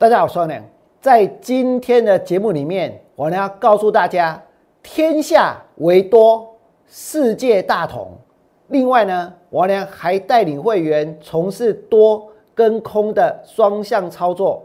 [0.00, 0.64] 大家好，我是梁。
[1.00, 4.40] 在今天的节目里面，我呢要告诉大家，
[4.80, 6.54] 天下为多，
[6.86, 8.16] 世界大同。
[8.68, 12.24] 另外呢，我呢还带领会员从事多
[12.54, 14.62] 跟空的双向操作，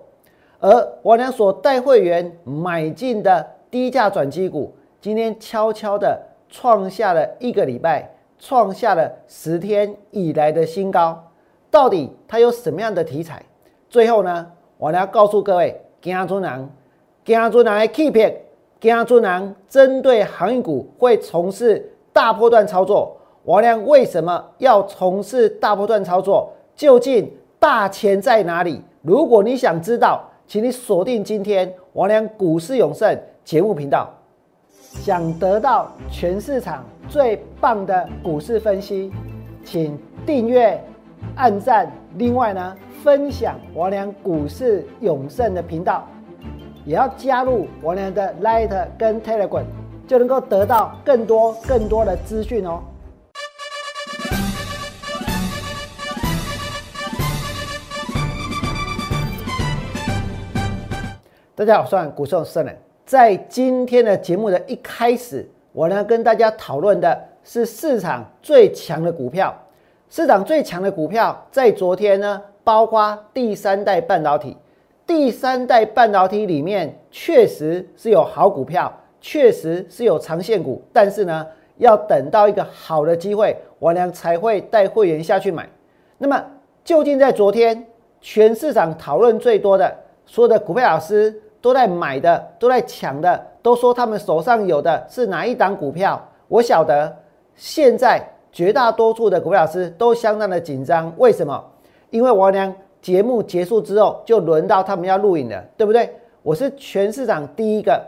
[0.60, 4.72] 而我呢所带会员买进的低价转机股，
[5.02, 8.08] 今天悄悄的创下了一个礼拜，
[8.38, 11.20] 创下了十天以来的新高。
[11.72, 13.42] 到底它有什么样的题材？
[13.90, 14.52] 最后呢？
[14.84, 16.70] 我呢要告诉各位，姜春南，
[17.24, 18.34] 姜春南的 keep，
[18.82, 23.16] 姜春南针对航运股会从事大波段操作。
[23.46, 26.52] 王良为什么要从事大波段操作？
[26.76, 28.82] 究竟大钱在哪里？
[29.02, 34.14] 如果你想知道，请你锁定今天王良股市永胜节目频道。
[34.76, 39.14] 想得到全市场最棒的股市分析，
[39.64, 40.78] 请订阅、
[41.38, 41.90] 按赞。
[42.18, 42.76] 另外呢？
[43.04, 46.08] 分享王良股市永胜的频道，
[46.86, 49.66] 也要加入王良的 Light 跟 Telegram，
[50.08, 52.82] 就能够得到更多更多的资讯哦。
[61.54, 62.74] 大家好，我是股市圣人。
[63.06, 69.54] 在今天的节目的一开始，我呢跟大家讨论的是市场最强的股票。
[70.10, 72.42] 市场最强的股票在昨天呢？
[72.64, 74.56] 包括第三代半导体，
[75.06, 81.46] 第三代半导体里面确实是有好股票，确实是有长线股，但是呢，
[81.78, 85.68] 要等到一个好的机会，我俩才会带会员下去买。
[86.18, 86.42] 那么，
[86.84, 87.86] 究竟在昨天
[88.22, 89.94] 全市场讨论最多的，
[90.26, 96.22] 所有的股票老师都在买的，都在抢的，都说他们手上有的是哪一档股票？
[96.48, 97.14] 我晓得，
[97.56, 101.62] 现在绝大多数的股票老师都相当的紧张，为什么？
[102.14, 106.08] 因为王良节目结束之后，就轮到他们要录影了，对不对？
[106.44, 108.00] 我是全市场第一个，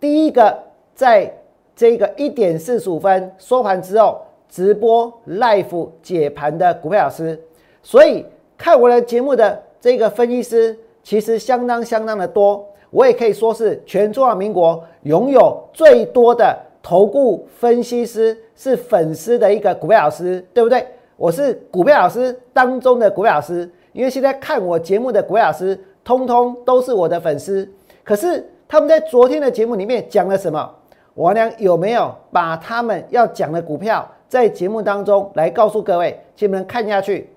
[0.00, 0.58] 第一个
[0.94, 1.30] 在
[1.76, 7.38] 这个一点四十五分收盘之后直播 live 解盘的股票老师，
[7.82, 8.24] 所以
[8.56, 20.86] 看我的节目的这个分析师其实相当相当的多，我也可以说是全中华民国拥有最多的投顾分析师是粉丝的一个股票老师，对不对？
[21.20, 27.70] 我是股票老师当中的股票老师，因为现在看我节目的股票老师，通通都是我的粉丝。
[28.02, 30.74] 可是他们在昨天的节目里面讲了什么？
[31.16, 36.18] 王良有没有把他们要讲的股票在节目当中来告诉各位？
[36.34, 37.30] 请你们看下去，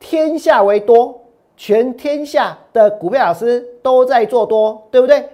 [0.00, 1.16] 天下为多，
[1.56, 5.24] 全天下的股票老师都在做多，对不对？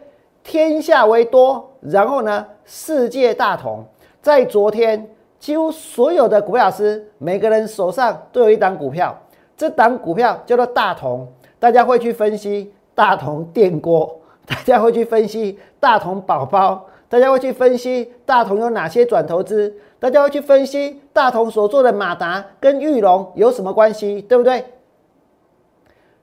[0.45, 3.83] 天下为多，然后呢，世界大同，
[4.21, 5.09] 在昨天。
[5.41, 9.19] 几乎所有的股票老师，每个人手上都有一档股票，
[9.57, 11.27] 这档股票叫做大同。
[11.59, 24.65] 大家会去分析大同电锅，大家会去分析大同宝宝，大家会去分析大同有哪些转投资，大家会去分析大同所做的马达跟玉龙有什么关系，对不对？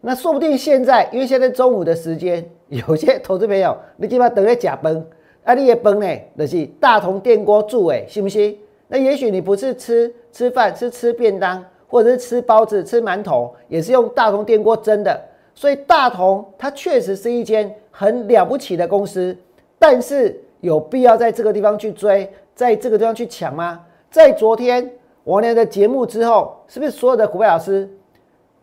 [0.02, 5.04] 那说不定现在，因为现在中午的时间，有些投资朋友，你基本上等在假崩，
[5.44, 6.08] 啊，你也崩呢，
[6.38, 8.58] 就是大同电锅助诶，信不信？
[8.88, 15.22] 那也许你不是吃吃饭，是吃便当，或者是吃包子、吃馒头，也是用大同电锅蒸的。
[15.54, 19.36] 所以大同它确实是一间很了不起的公司，
[19.78, 23.82] 但是有必要在这个地方去追，在这个地方去抢吗？
[24.10, 24.90] 在昨天
[25.24, 27.90] 我俩的节目之后，是不是所有的股票老师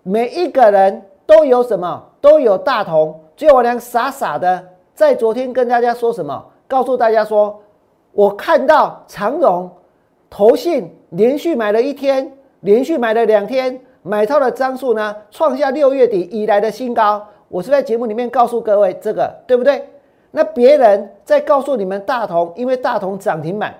[0.02, 2.02] 每一个人都有什么？
[2.20, 4.64] 都有大同，只有我俩傻傻的
[4.94, 6.46] 在昨天跟大家说什么？
[6.66, 7.60] 告诉大家说，
[8.12, 9.70] 我看到长荣。
[10.36, 12.28] 投信连续买了一天，
[12.62, 17.24] 连续买了两天，买套的张数呢创下六月底以来的新高。
[17.46, 19.88] 我是在节目里面告诉各位这个，对不对？
[20.32, 23.72] 那别人在告诉你们大同，因为大同涨停板，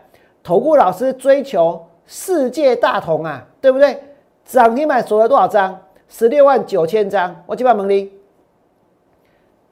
[0.44, 4.00] 投顾老师追求世界大同啊，对不对？
[4.44, 5.76] 涨停板锁了多少张？
[6.06, 7.34] 十六万九千张。
[7.46, 8.12] 我几把蒙利，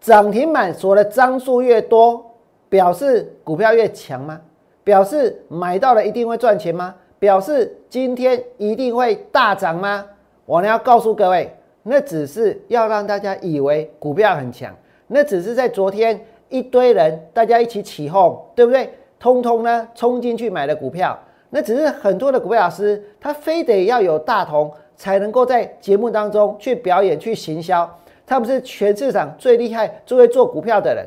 [0.00, 2.32] 涨停板锁的张数越多，
[2.68, 4.40] 表示股票越强吗？
[4.84, 6.94] 表示买到了一定会赚钱吗？
[7.18, 10.04] 表示今天一定会大涨吗？
[10.44, 14.74] 我呢要告诉各位，那只是要让大家以为股票很强，
[15.06, 18.90] 那只是在昨天一堆人大家一起起哄，对不对？
[19.20, 21.16] 通通呢冲进去买了股票，
[21.50, 27.88] 那只是很多的股票老师他非得要有大同才能够在节目当中去表演去行销，
[28.26, 31.06] 他们是全市场最厉害最会做股票的人。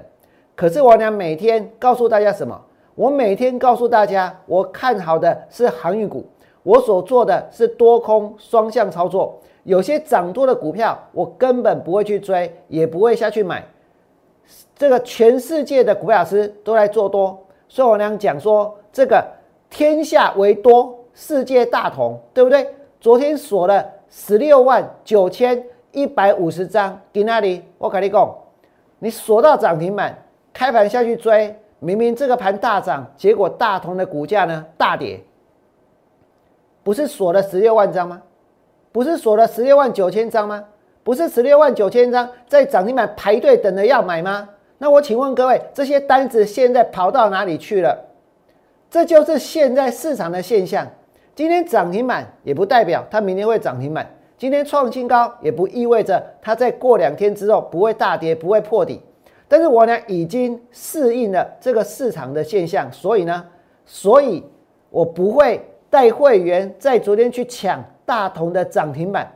[0.55, 2.57] 可是我俩每天告诉大家什么？
[2.95, 6.25] 我每天告诉大家，我看好的是航运股，
[6.63, 9.37] 我所做的是多空双向操作。
[9.63, 13.63] 有些涨多的股票，我根本不会去追，也不会下去买。
[14.75, 17.37] 这个全世界的股票老师都在做多，
[17.67, 19.25] 所以我娘讲说这个
[19.69, 22.65] 天下为多，世界大同，对不对？
[23.01, 25.61] 昨天锁了十六万九千
[25.91, 27.61] 一百五十张，在那里？
[27.77, 28.35] 我跟你讲，
[28.99, 30.17] 你锁到涨停板，
[30.53, 35.19] 开盘下去追，明明这个盘大涨，结果大同的股价呢大跌，
[36.83, 38.21] 不是锁了十六万张吗？
[38.91, 40.63] 不是锁了十六万九千张吗？
[41.03, 44.49] 不是十六万九千张在涨停板排队等着要买吗？
[44.77, 47.97] 那我请问各位，这些单子现在跑到哪里去了？
[48.89, 50.87] 这就是现在市场的现象。
[51.35, 59.01] 今天涨停板也不代表它明天会涨停板，今天创新高也不意味着它在过两天之后不会大跌、不会破底。
[59.55, 63.45] 但是我呢已经适应了这个市场的现象，所以呢，
[63.85, 64.43] 所以
[64.89, 69.31] 我不会带会员在昨天去抢大同的涨停板。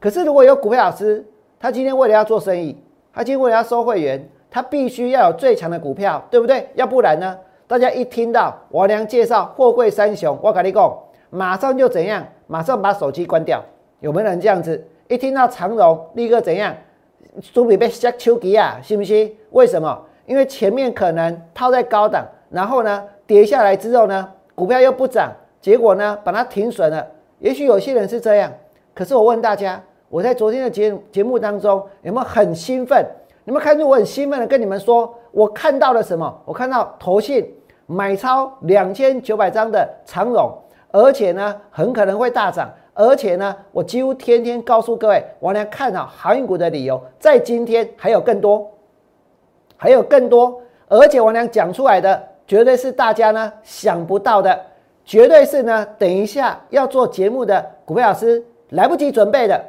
[0.00, 1.22] 可是如果有股票老师，
[1.60, 2.74] 他今天为了要做生意，
[3.12, 4.26] 他今天为了要收会员。
[4.50, 6.66] 他必须要有最强的股票，对不对？
[6.74, 7.38] 要不然呢？
[7.66, 10.98] 大家一听到我娘介绍货柜三雄，我跟你讲，
[11.28, 12.26] 马上就怎样？
[12.46, 13.62] 马上把手机关掉。
[14.00, 14.82] 有没有人这样子？
[15.06, 16.74] 一听到长荣，立刻怎样？
[17.40, 18.78] 准备被下秋吉啊？
[18.82, 19.34] 信不信？
[19.50, 19.98] 为什么？
[20.26, 27.06] 因为前面可能套在高档，然后呢跌下来之后呢，股票又不涨，结果呢把它停损了。
[27.38, 28.52] 也许有些人是这样，
[28.94, 33.06] 可是我问大家，我在昨天的节节目当中有没有很兴奋？
[33.44, 36.42] 你们看出我很兴奋的跟你们说，我看到了什么？
[36.44, 37.50] 我看到投信
[37.86, 40.52] 买超两千九百张的长荣，
[40.90, 48.68] 而且呢很可能会大涨，而且呢我几乎天天告诉各位，我来看好航运股的理由，在今天还有更多，
[49.76, 54.60] 还有更多，而且我俩讲出来的绝对是大家呢想不到的，
[55.04, 59.64] 绝对是呢等一下要做节目的股票老师来不及准备的，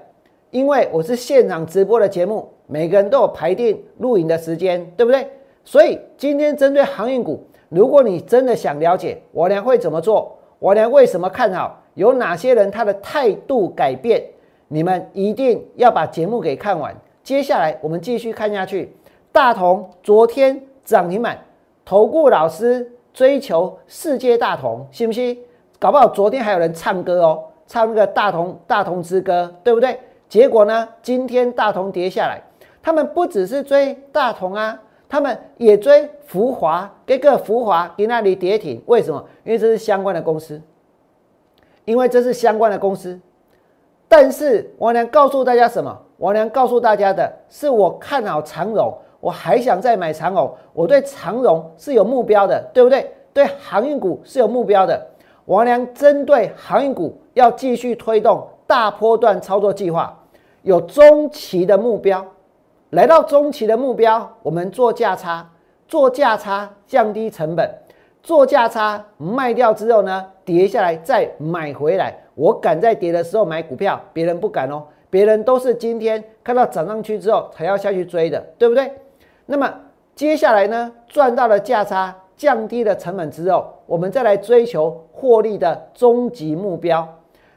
[0.49, 2.51] 因为我是现场直播的节目。
[2.65, 5.27] 每个人都有排定录影的时间，对不对？
[5.63, 14.23] 所以今天针对航运股，如果你真的想了解我俩会怎么做，我俩为什么看好，有哪些人他的态度改变，
[14.69, 16.95] 你们一定要把节目给看完。
[17.21, 18.95] 接下来我们继续看下去。
[19.33, 21.37] 大同昨天涨停板，
[21.83, 25.37] 投顾老师追求世界大同，信不信？
[25.77, 29.99] 搞不好昨天还有人唱歌哦，唱那个大同大同之歌，对不对？
[30.29, 32.41] 结果呢，今天大同跌下来。
[32.81, 39.21] 他们不只是追大同啊，他们也追福华，这个福华给那里跌停，为什么？
[39.43, 40.61] 因为这是相关的公司，
[41.89, 43.19] 因为这是相关的公司。
[44.07, 45.99] 但是我能告诉大家什么？
[46.17, 53.11] 我能告诉大家的是，我看好长荣，我还想再买长荣，我对长荣是有目标的，对不对？
[53.33, 55.07] 对航运股是有目标的。
[55.45, 60.15] 王良针对航运股要继续推动大波段操作计划，
[60.61, 62.23] 有中期的目标。
[62.91, 65.49] 来到中期的目标，我们做价差，
[65.87, 67.67] 做价差降低成本，
[68.21, 72.15] 做价差卖掉之后呢，跌下来再买回来。
[72.35, 74.83] 我敢在跌的时候买股票，别人不敢哦。
[75.09, 78.91] 别人都是今天看到涨上去之后才要下去追的，对不对？
[79.47, 79.73] 那么
[80.13, 87.07] 接下来呢，赚到了价差，降低了成本之后，我们再来追求获利的终极目标。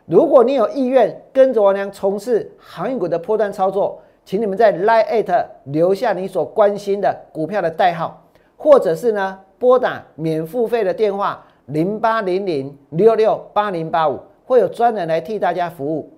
[0.07, 8.25] 如果你有意愿跟着我娘从事航运股的破断操作，请你们在 Line 留下你所关心的股票的代号，
[8.57, 16.13] 或者是呢拨打免付费的电话零八零零六六八零八五，会有专人来替大家服务。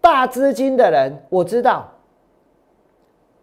[0.00, 1.88] 大资金的人，我知道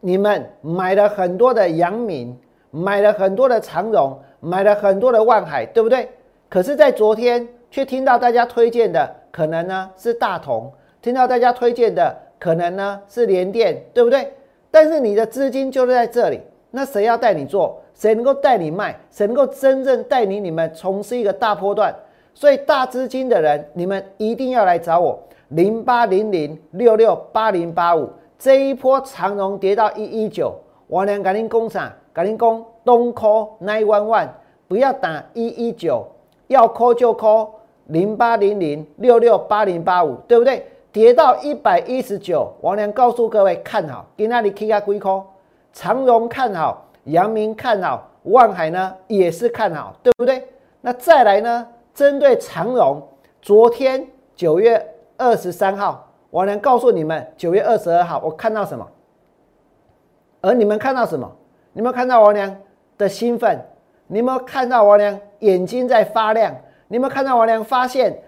[0.01, 2.37] 你们买了很多的阳明，
[2.69, 6.09] 买了很多的长荣，买了很多的万海，对不对？
[6.49, 10.69] 可是，在昨天却听到大家推荐的，可能呢是大同，
[11.01, 12.13] 听到大家推荐的。
[12.37, 14.33] 可能呢是联电，对不对？
[14.69, 16.41] 但是你的资金就在这里，
[16.75, 17.79] 那谁要带你做？
[17.93, 18.99] 谁能够带你卖？
[19.11, 21.93] 谁能够真正带领你们从事一个大波段？
[22.33, 28.09] 所以大资金的人，你们一定要来找我，零八零零六六八零八五。
[28.39, 30.51] 这一波长荣跌到一一九，
[30.87, 31.93] 我俩赶紧攻啥？
[32.11, 34.27] 赶紧攻东科 nine one one，
[34.67, 36.03] 不要打一一九，
[36.47, 37.53] 要扣就扣
[37.85, 40.65] 零八零零六六八零八五，对不对？
[40.91, 45.23] 跌到一百一十九，王良告诉各位看好，给那里 K 下龟壳，
[45.73, 50.47] 长荣看好，阳明看好，万海呢也是看好，对不对？
[50.81, 51.67] 那再来呢？
[51.93, 53.01] 针对长荣，
[53.41, 54.83] 昨天九月
[55.17, 58.87] 二十三号，王良告诉你们，九月二十二号我看到什么？
[60.41, 61.29] 而你们看到什么？
[61.73, 62.55] 你们看到王良
[62.97, 63.59] 的兴奋？
[64.07, 66.55] 你们看到王良眼睛在发亮？
[66.87, 68.21] 你们看到王良发现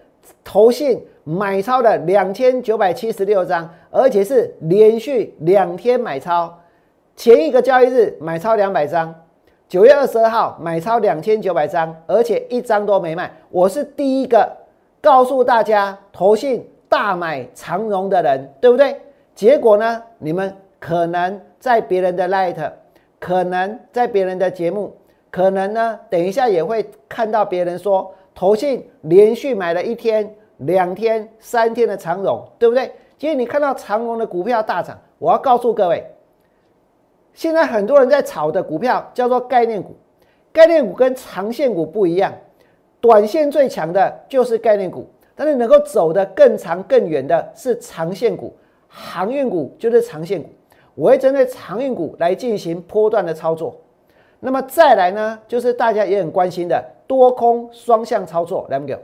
[0.43, 1.05] 投信？
[1.27, 6.55] 买超的两千九百七十六张，而且是连续两天买超。
[7.15, 9.13] 前一个交易日买超两百张，
[9.69, 13.31] 九月二十二号买超两千九百张，而且一张都没卖。
[13.49, 14.51] 我是第一个
[15.01, 18.99] 告诉大家投信大买长荣的人，对不对？
[19.33, 22.71] 结果呢，你们可能在别人的 light，
[23.17, 24.93] 可能在别人的节目，
[25.31, 32.91] 可能呢，等一下也会看到别人说投信连续买了一天、两天、三天的长荣，对不对？
[33.17, 36.05] 今天你看到长荣的股票大涨，我要告诉各位。
[37.35, 39.93] 现在很多人在炒的股票叫做概念股，
[40.53, 42.33] 概念股跟长线股不一样，
[43.01, 48.55] 短线最强的就是概念股，但是能够走得更长更远的是长线股，
[48.87, 50.49] 航运股就是长线股。
[50.93, 53.75] 我会针对长运股来进行波段的操作。
[54.39, 58.97] 那么再来呢，就是大家也很关心的多空双向操作，来不给？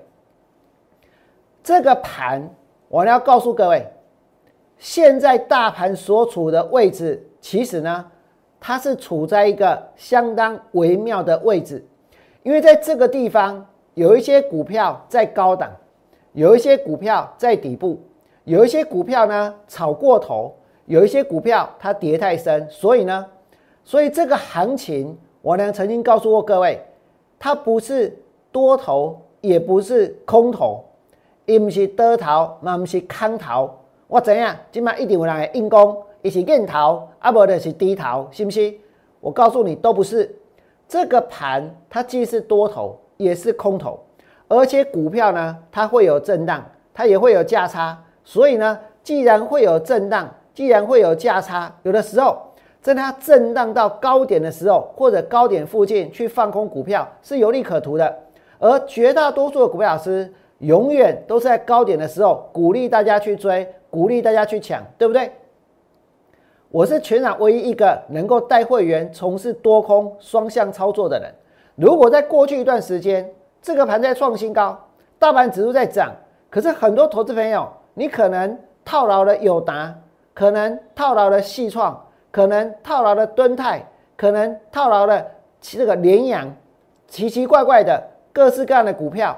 [1.62, 2.50] 这个盘
[2.88, 3.86] 我要告诉各位，
[4.78, 8.06] 现在大盘所处的位置，其实呢。
[8.64, 11.84] 它是处在一个相当微妙的位置，
[12.44, 13.66] 因为在这个地方
[13.96, 15.72] 有一些股票在高档，
[16.34, 18.00] 有一些股票在底部，
[18.44, 23.26] 有一些股票呢炒过头，有一些股票它跌太深，所以呢，
[23.84, 26.80] 所以这个行情我呢曾经告诉过各位，
[27.40, 28.16] 它不是
[28.52, 30.86] 多头，也不是空头，
[31.46, 33.72] 也不是多头，也不是空头，
[34.08, 34.56] 我怎样？
[34.72, 35.98] 今晚一定有人会硬攻。
[36.22, 38.78] 一起硬逃，啊不的是低逃，信不信？
[39.20, 40.36] 我告诉你，都不是。
[40.88, 44.00] 这个盘它既是多头，也是空头，
[44.48, 46.64] 而且股票呢，它会有震荡，
[46.94, 47.98] 它也会有价差。
[48.24, 52.38] 所以呢，既然会有震荡，既然会有价差，有的时候
[52.82, 58.20] 在它震荡到高点的时候，或者高点附近去放空股票是有利可图的。
[58.60, 65.32] 而绝大多数的股票老师，永远都是在高点的时候鼓励大家去追，鼓励大家去抢，对不对？
[66.72, 71.30] 我是全场唯一一个能够带会员从事多空双向操作的人。
[71.76, 73.30] 如果在过去一段时间，
[73.62, 74.80] 这个盘在创新高，
[75.20, 76.16] 大盘指数在涨，
[76.50, 79.94] 可是很多投资朋友，你可能套牢了友达，
[80.34, 83.86] 可能套牢了细创，可能套牢了敦泰，
[84.16, 85.28] 可能套牢了
[85.60, 86.56] 这个联阳，
[87.06, 88.02] 奇奇怪怪的
[88.32, 89.38] 各式各样的股票。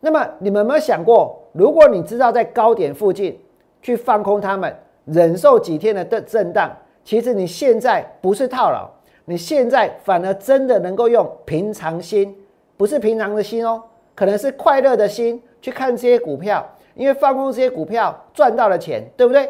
[0.00, 3.40] 那么你们有没有想过，如果你知道在高点附近
[3.80, 4.76] 去放空它们？
[5.06, 6.70] 忍受几天的震震荡，
[7.02, 8.88] 其实你现在不是套牢，
[9.24, 12.36] 你现在反而真的能够用平常心，
[12.76, 13.82] 不是平常的心哦，
[14.14, 19.48] 可能是快乐的心去看这些股票，因为放空这些股票赚到了钱，对不对？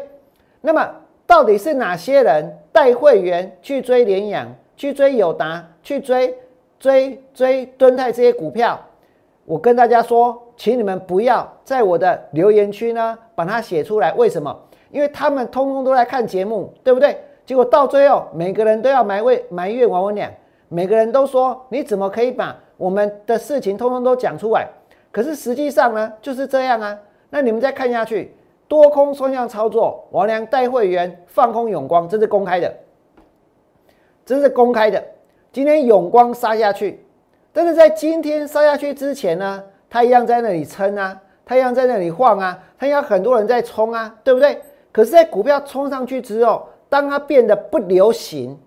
[0.61, 0.87] 那么
[1.25, 6.35] 到底是哪些人带会员去追联阳、去追友达、去追
[6.79, 8.79] 追追敦泰这些股票？
[9.45, 14.55] 我跟大家说，请你们不要在我的留言区呢把它写出来，为什么？
[14.91, 17.17] 因为他们通通都在看节目，对不对？
[17.45, 20.31] 结果到最后，每个人都要埋怨埋怨王文亮，
[20.67, 24.67] 每个人都说你怎么可以把我们的事情通通都讲出来？
[25.11, 26.97] 可是实际上呢，就是这样啊。
[27.29, 28.35] 那你们再看下去，
[28.67, 32.73] 多空双向操作，王良带会员放空永光，这是公开的，
[34.25, 35.03] 这是公开的。
[35.51, 37.03] 今天永光杀下去，
[37.51, 44.61] 但是在今天杀下去之前呢，他一样在那里撑啊，他一样在那里晃啊，它要很多人在冲啊，对不对？
[44.97, 48.57] 可是，在股票冲上去之后，当它变得不流行，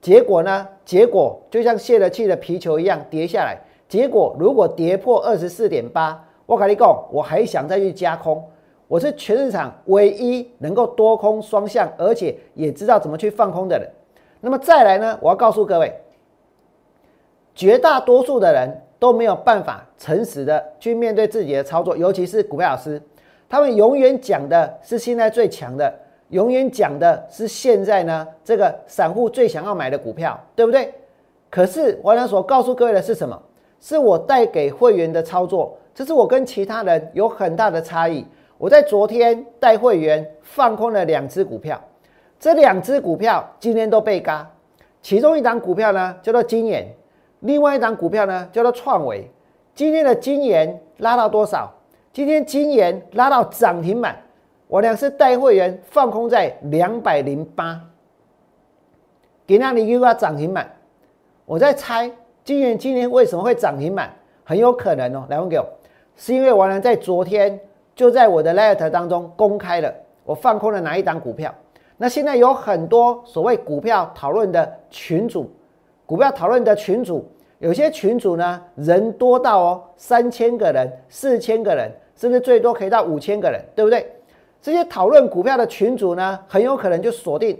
[0.00, 0.68] 结果呢？
[0.84, 3.58] 结果就像泄了气的皮球一样跌下来。
[3.88, 8.40] 结果如果跌破二十四点八，我跟你讲，我还想再去加空。
[8.86, 13.90] 我是全市场唯一能够多空双向，而且也知道怎么去放空的人。
[14.40, 15.18] 那么再来呢？
[15.20, 15.92] 我要告诉各位，
[17.52, 23.02] 绝大多数的人都没有办法诚实的去面对自己的操作，尤其是股票老师。
[23.50, 25.92] 他们永远讲的是现在最强的，
[26.28, 30.94] 永远讲的是现在呢这个散户最想要买的股票，对不对？
[31.50, 33.36] 可是我想所告诉各位的是什么？
[33.80, 38.24] 是我带给会员的操作，这是我跟其他人有很大的差异。
[38.56, 41.82] 我在昨天带会员放空了两只股票，
[42.38, 44.48] 这两只股票今天都被嘎，
[45.02, 46.86] 其中一档股票呢叫做金研，
[47.40, 49.28] 另外一档股票呢叫做创维。
[49.74, 51.72] 今天的金研拉到多少？
[52.12, 54.20] 今天金研拉到涨停板，
[54.66, 57.80] 我俩是带会员放空在两百零八，
[59.46, 60.68] 给那里又要涨停板。
[61.46, 62.10] 我在猜
[62.42, 64.12] 金研今年为什么会涨停板？
[64.42, 65.64] 很有可能哦，来问给我，
[66.16, 67.58] 是因为我俩在昨天
[67.94, 71.54] 就在我的 letter 当中公开了我放空了哪一档股票。
[71.96, 75.48] 那现在有很多所谓股票讨论的群主，
[76.06, 77.24] 股票讨论的群主。
[77.60, 84.10] 有些群主呢，人多到哦三千个人、四千个人，甚至最多可以到五千个人，对不对？
[84.62, 87.58] 这些讨论股票的群主呢，很有可能就锁定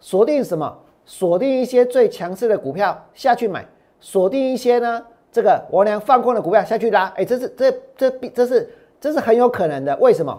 [0.00, 0.78] 锁定什么？
[1.04, 3.62] 锁定一些最强势的股票下去买，
[4.00, 9.94] 锁定一些呢这个我俩放空的股票下去拉，哎，这是这这这是这是很有可能的。
[9.98, 10.38] 为什么？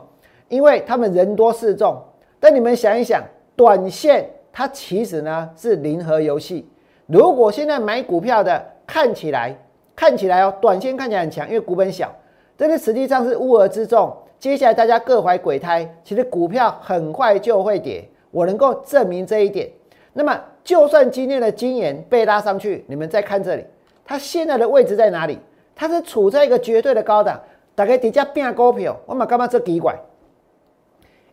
[0.49, 2.01] 因为他们人多势众。
[2.39, 3.23] 但你们想一想，
[3.55, 6.67] 短线它其实呢是零和游戏。
[7.05, 9.57] 如果现在买股票的看起来
[9.95, 12.13] 看起来哦，短线看起来很强，因为股本小，
[12.55, 14.15] 但是实际上是乌合之众。
[14.37, 19.67] 接下来大家各怀鬼胎，其实股票很快就会跌，我能够证明这一点。
[20.13, 23.65] 那么，就算今天的金研被拉上去，你们再看这里，
[24.05, 25.39] 它现在的位置在哪里？
[25.75, 27.41] 它是处在一个绝对的高档。
[27.73, 29.99] 大概底下变股票，我们干嘛这奇怪？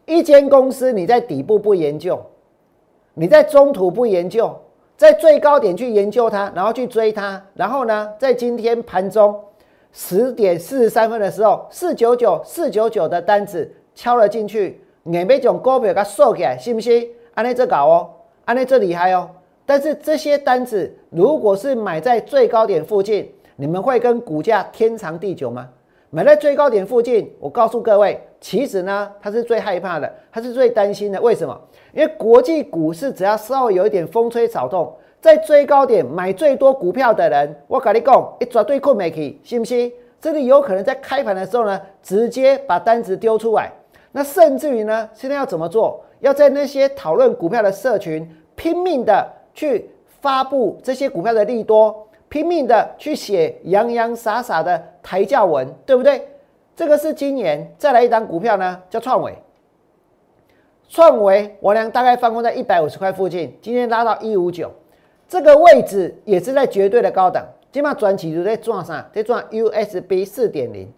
[0.07, 2.19] 一间公司你在底部不研究，
[3.13, 4.59] 你在中途不研究，
[5.01, 9.35] 在最高点去研究它，然后去追它，然后呢，在今天盘中。
[9.93, 17.09] 十点四十三分的时候，四九九四九九的单子敲了进去，你每种股票给它收起来，信不信？
[17.33, 18.11] 安内这搞哦，
[18.45, 19.31] 安内这厉害哦。
[19.65, 25.67] 但是这些单子如果是买在最高点附近，你们会跟股价天长地久吗？
[26.11, 31.21] 买在最高点附近，我告诉各位，其实呢，他是最害怕的，他是最担心的。
[31.21, 31.61] 为什么？
[31.93, 34.93] 因为国际股市只要稍微有一点风吹草动。
[35.21, 39.93] 在最高点买最多股票的人，我跟你讲，一绝对困没去，信不信？
[40.19, 43.71] 这里有可能在开盘的时候呢，直接把单子丢出来。
[44.13, 46.03] 那甚至于呢，现在要怎么做？
[46.21, 49.91] 要在那些讨论股票的社群，拼命的去
[50.23, 56.27] 发布这些股票的利多，拼命的去写洋洋洒洒的抬价文，对不对？
[56.81, 59.37] 这个是今年再来一张股票呢，叫创维。
[60.89, 64.73] 创维我俩大概放空在一百五十块附近，今天拉到一五九。
[65.29, 69.07] 这个位置也是在绝对的高档，起码转起就在转啥？
[69.13, 70.91] 在转 USB 四点零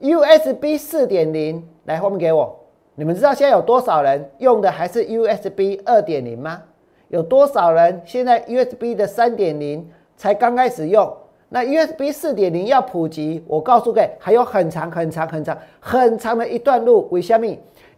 [0.00, 2.58] ，USB 四点零来后面给我。
[2.96, 6.60] 你们知道现在有多少人用的还是 USB 二点零吗？
[7.06, 11.08] 有多少人现在 USB 的三点零才刚开始用？
[11.50, 17.06] 那 USB 四点零要普及，我告诉各位还有很长很长很长很长的一段路。
[17.10, 17.46] 为什么？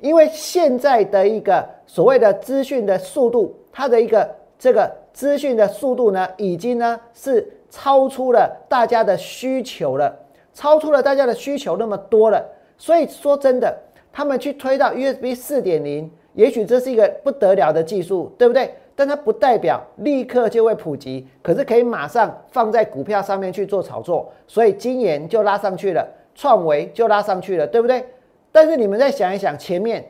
[0.00, 4.90] 因为现在的一个所谓的资讯的速度，它的一个这个。
[5.12, 10.11] 资讯的速度呢，已经呢是超出了大家的需求了，
[10.55, 12.42] 超出了大家的需求那么多了。
[12.79, 13.79] 所以说真的，
[14.11, 18.74] 他们去推到 USB 四点零，也许这是一个不得了的技术，对不对？
[18.94, 24.33] 但它不代表立刻就会普及，可是可以马上放在股票上面去做炒作。
[24.46, 28.05] 所以今年就拉上去了，创维就拉上去了，对不对？
[28.50, 30.05] 但是你们再想一想，前面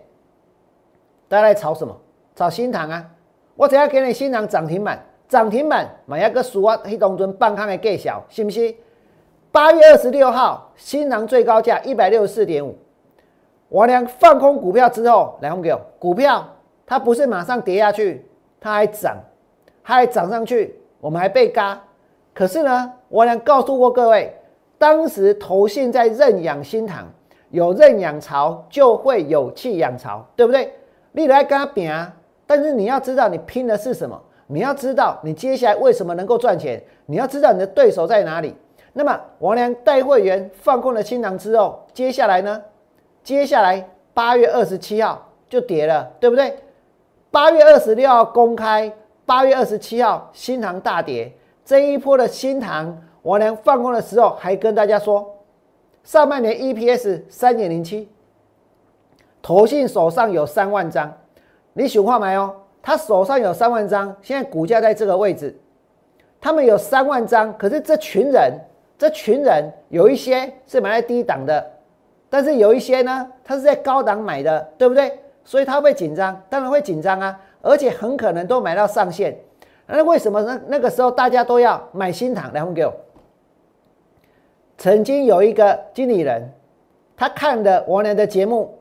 [1.29, 1.97] 大家在炒什么？
[2.35, 3.09] 炒新塘啊？
[3.55, 8.75] 我只要给你新塘涨停板，涨停板买一个数啊，黑当中半康的计小，信不信？
[9.53, 12.75] 八月二十六号，新塘最高价一百六十四点五，
[13.69, 18.27] 我俩放空股票之后，来红给我股票，它不是马上跌下去，
[18.63, 19.17] 它还涨，
[19.83, 21.83] 它还涨上去，我们还被嘎。
[22.33, 24.33] 可是呢，我俩告诉过各位，
[24.79, 27.07] 当时投信在认养新塘，
[27.51, 30.73] 有认养潮就会有弃养潮，对不对？
[31.11, 32.15] 你来跟他拼啊！
[32.47, 34.19] 但是你要知道，你拼的是什么？
[34.47, 36.83] 你要知道你接下来为什么能够赚钱？
[37.07, 38.55] 你要知道你的对手在哪里。
[38.93, 42.63] 那么王良带会员放空了新塘之后，接下来呢？
[43.25, 46.55] 接下来八月二十七号就跌了，对不对？
[47.33, 48.93] 八月二十六号公开，
[49.25, 51.33] 八月二十七号新塘大跌。
[51.65, 55.35] 这一波的新塘，我连放空的时候还跟大家说，
[56.05, 58.07] 上半年 EPS 三点零七，
[59.41, 61.11] 投信手上有三万张。
[61.73, 65.59] 你喜欢买哦，他手上有三万张，现在股价在这个位置，
[66.39, 68.53] 他们有三万张，可是这群人，
[68.99, 71.65] 这群人有一些是买在低档的，
[72.29, 75.19] 但是有一些呢，他是在高档买的，对不对？
[75.45, 79.37] 所以他会紧张，当然会紧张啊，而且很可能都买到上限。
[79.87, 82.53] 那为什么那那个时候大家都要买新塘？
[82.53, 82.95] 来，给我。
[84.79, 86.53] 曾经有一个经理人，
[87.17, 88.79] 他看的王良的节目。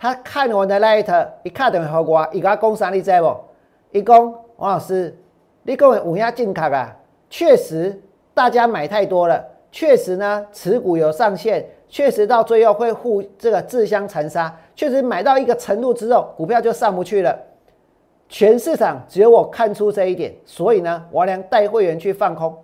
[0.00, 3.36] 他看我的 letter，一看等于和我，伊甲讲啥你知不？
[3.90, 5.12] 伊讲王老师，
[5.64, 6.96] 你讲的五压进卡啊，
[7.28, 8.00] 确实
[8.32, 17.36] 大家买太多了，确实呢持股有上限，确实到最后会互这个自相残杀，确实买到一个程度之后，股票就上不去了。
[18.28, 22.54] 全市场只有我看出这一点，所以呢，我俩带会员去放空，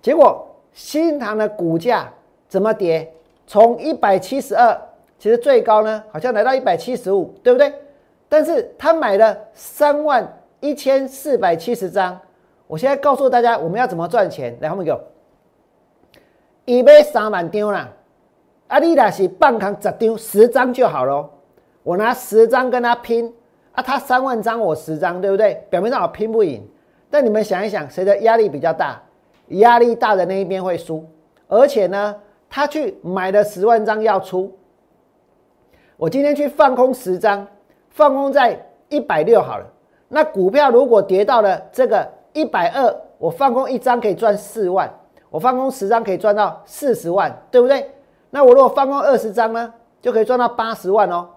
[0.00, 2.10] 结果新塘的股价
[2.48, 3.12] 怎么跌？
[3.46, 4.76] 从一百七十二。
[5.18, 7.72] 其实最高呢，好像来到一百七十五，对不对？
[8.28, 10.26] 但是他买了三万
[10.58, 12.18] 一千四百七十张。
[12.66, 14.56] 我现在告诉大家，我们要怎么赚钱？
[14.60, 15.00] 来，后面给我，
[16.64, 17.88] 一买三万张啦，
[18.72, 21.28] 阿丽达是半扛十张，十张就好了。
[21.82, 23.30] 我拿十张跟他拼，
[23.72, 25.62] 啊，他三万张，我十张，对不对？
[25.68, 26.66] 表面上我拼不赢，
[27.10, 28.98] 但你们想一想，谁的压力比较大？
[29.48, 31.04] 压力大的那一边会输，
[31.48, 32.16] 而且呢，
[32.48, 34.50] 他去买了十万张要出。
[35.98, 37.46] 我今天去放空十张，
[37.90, 38.58] 放空在
[38.88, 39.66] 一百六好了。
[40.08, 44.90] 那股票如果跌到了这个一百二，我放空一张可以赚四万，
[45.28, 47.86] 我放空十张可以赚到四十万，对不对？
[48.34, 51.28] 那我如果放空二十张呢，就可以赚到八十万哦。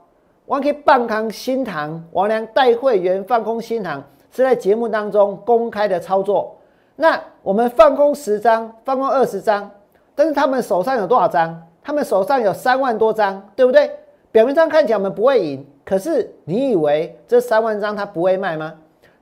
[0.46, 6.56] 我可以半康新塘王良带会员放空新塘，是在节目当中公开的操作。
[6.96, 9.70] 那我们放空十张，放空二十张，
[10.16, 11.62] 但是他们手上有多少张？
[11.84, 13.92] 他们手上有三万多张，对不对？
[14.32, 18.74] 表面上看起来我们不会赢，可是你以为这三万张他不会卖吗？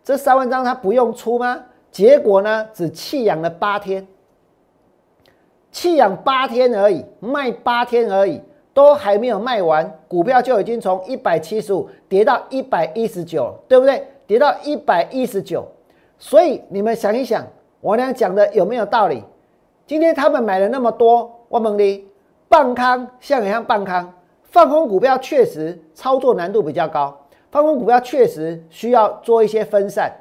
[0.03, 1.59] 这三万张他不用出吗？
[1.89, 4.05] 结果呢，只弃养了八天，
[5.73, 8.41] 弃养八天而已，卖八天而已。
[8.75, 14.03] 都还没有卖完，股票就已经从一百七十五跌到一百一十九，对不对？
[14.25, 15.63] 跌到一百一十九，
[16.17, 17.45] 所以你们想一想，
[17.81, 19.23] 我俩讲的有没有道理？
[19.85, 22.07] 今天他们买了那么多，我问你，
[22.49, 24.11] 半康像不像半康？
[24.41, 27.15] 放空股票确实操作难度比较高，
[27.51, 30.11] 放空股票确实需要做一些分散，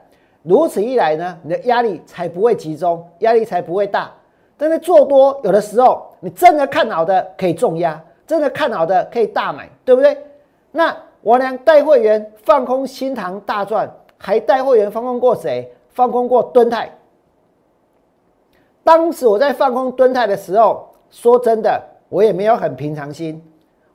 [0.42, 4.12] 如此一来呢，你的压力才不会集中，压力才不会大。
[4.62, 8.00] 但是做多有的时候，你真的看好的可以重压。
[8.24, 10.16] 真的看好的可以大买，对不对？
[10.70, 15.68] 那我俩带会员放空新塘大赚，还带会员放空过谁？
[15.90, 16.88] 放空过敦泰。
[18.84, 23.42] 当时我在放空敦泰的时候，说真的，我也没有很平常心。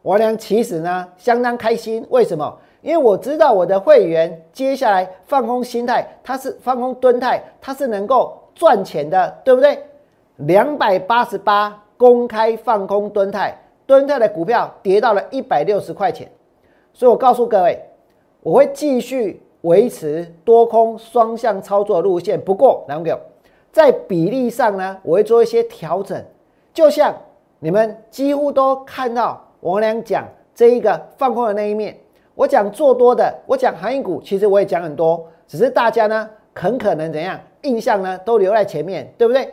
[0.02, 2.54] 我俩其实呢相当开心，为什么？
[2.82, 9.82] 因为我知道我的会员接下来放空心态，他是放空敦泰，他是能够赚钱的，对不对？
[10.38, 13.58] 两百八十八公开放空敦泰。
[13.86, 16.30] 敦泰的股票跌到了一百六十块钱，
[16.92, 17.82] 所以我告诉各位，
[18.42, 22.38] 我会继续维持多空双向操作路线。
[22.38, 23.18] 不过，两位
[23.72, 26.22] 在比例上呢，我会做一些调整。
[26.74, 27.16] 就像
[27.60, 31.98] 你们几乎都看到我俩讲这一个放空的那一面，
[32.36, 39.50] 我讲做多的，我讲航运股，其实我也讲很多，只是大家呢很可能怎样印象呢都留在前面，对不对？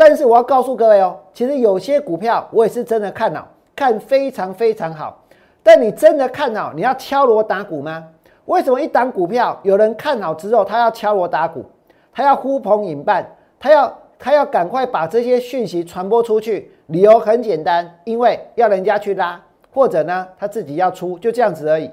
[0.00, 3.46] 但是我要告诉各位哦，其实有些股票我也是真的看好。
[3.76, 5.22] 看非常非常好，
[5.62, 8.06] 但你真的看好你要敲锣打鼓吗？
[8.46, 11.64] 为什么一档股票有人看好之后，他要敲锣打鼓，
[12.12, 13.26] 他要呼朋引伴，
[13.58, 16.70] 他要他要赶快把这些讯息传播出去？
[16.86, 19.38] 理由很简单，因为要人家去拉，
[19.74, 21.90] 或者呢他自己要出，就这样子而已。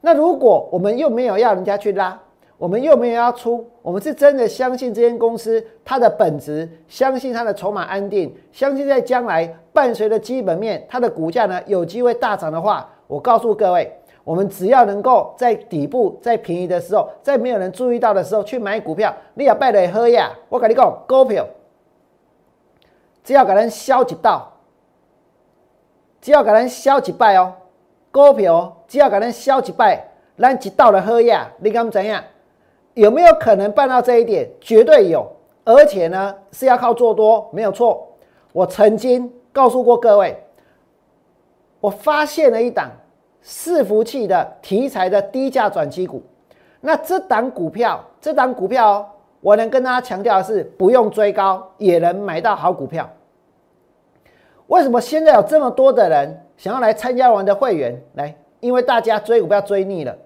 [0.00, 2.18] 那如果我们又没有要人家去拉？
[2.62, 20.30] 我们又没有要出，我们是真的相信这间公司它的本质，相信它的筹码安定，相信在将来伴随着基本面，它的股价呢有机会大涨的话，我告诉各位，我们只要能够在底部在便宜的时候，在没有人注意到的时候去买股票，你也拜来喝呀！
[20.48, 21.44] 我跟你讲，股票
[23.24, 24.52] 只要给人消几道，
[26.20, 27.54] 只要给人消几拜哦，
[28.12, 32.22] 股票只要给人消几拜，咱一道的喝呀，你敢怎样？
[32.94, 34.48] 有没有可能办到这一点？
[34.60, 35.26] 绝对有，
[35.64, 38.06] 而且呢是要靠做多，没有错。
[38.52, 40.36] 我曾经告诉过各位，
[41.80, 42.90] 我发现了一档
[43.44, 46.22] 伺服器的题材的低价转机股。
[46.80, 53.08] 那这档股票，这档股票，我能跟大家强调的是，不用追高也能买到好股票。
[54.66, 58.02] 为什么现在有这么多的人想要来参加我们的会员？
[58.14, 60.16] 来，因为大家追股票追腻了。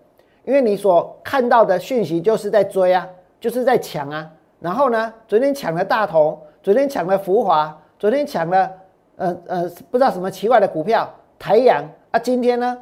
[0.47, 3.07] 因为你所看到的讯息就是在追啊，
[3.41, 4.31] 就是在抢啊。
[4.61, 8.71] 然后呢，昨天抢了大同，昨天抢了福华，昨天抢了
[9.17, 12.19] 呃呃不知道什么奇怪的股票台阳啊。
[12.21, 12.79] 今天呢，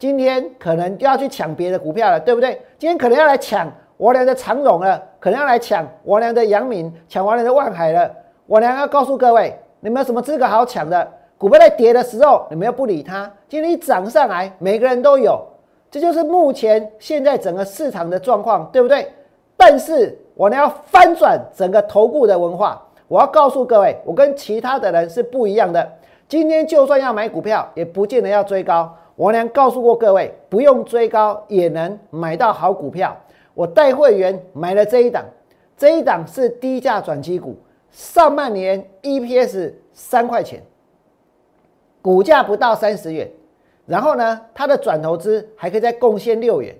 [0.00, 2.60] 今天可能就要去抢别的股票了，对不对？
[2.76, 8.10] 今天可能要来抢我俩的长荣了，可能要来抢我俩的阳明，抢我俩的万海了。
[8.46, 11.08] 我俩要告诉各位，你们有什么资格好抢的？
[11.38, 13.30] 股票在跌的时候，你们又不理它。
[13.48, 15.40] 今天一涨上来，每个人都有。
[15.90, 19.10] 这就是目前现在整个市场的状况，对不对？
[19.56, 25.92] 但是我呢要翻转整个投顾的文化，我要告诉各位，我跟其他的人是不一样的。
[26.28, 28.94] 今天就算要买股票，也不见得要追高。
[29.14, 33.16] 我呢告诉过各位，不用追高也能买到好股票。
[33.54, 35.24] 我带会员买了这一档，
[35.76, 37.56] 这一档是低价转机股，
[37.90, 40.62] 上半年 EPS 三块钱，
[42.02, 43.30] 股价不到三十元。
[43.86, 46.74] 然后呢，它的转投资还可以再贡献六元，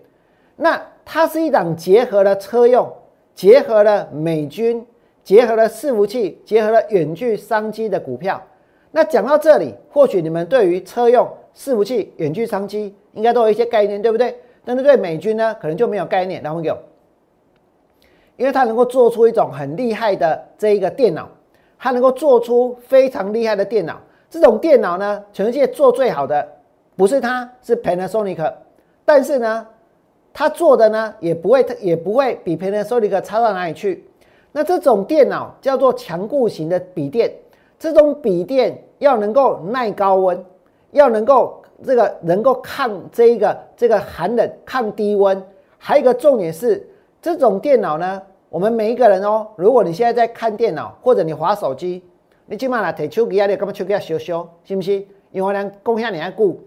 [0.57, 2.93] 那它是一档结合了车用、
[3.35, 4.85] 结合了美军、
[5.23, 8.43] 结合了伺服器、结合了远距商机的股票。
[8.91, 14.35] 那讲到这里，或许你们对于车用、伺服器、远距商机应该都有一些概念，对不对？
[14.65, 16.43] 但是对美军呢，可能就没有概念。
[16.43, 16.77] 然后有
[18.37, 21.29] 因为它能够做出一种很厉害的这一个电脑，
[21.79, 24.01] 它能够做出非常厉害的电脑。
[24.29, 26.47] 这种电脑呢，全世界做最好的
[26.97, 28.53] 不是它，是 Panasonic。
[29.05, 29.67] 但是呢，
[30.33, 34.09] 它做的呢也不会也不会比 Panasonic 差到哪里去。
[34.53, 37.31] 那这种电脑叫做强固型的笔电，
[37.79, 40.45] 这种笔电要能够耐高温，
[40.93, 45.41] 要能够这个能够抗这一个这个寒冷、抗低温。
[45.79, 46.89] 还有一个重点是，
[47.21, 52.03] 这种电脑呢，我们每一个人哦，如果你现在在看电脑或者你划手机。
[52.49, 55.05] 你起码来提手机啊，你干嘛手机要修修，信不信？
[55.33, 56.61] 因为呢，供下你还顾，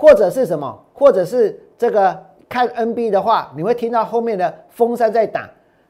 [0.00, 5.46] 或者是什么，或者是这个看 NB 的话，你会听到后面的风扇在打。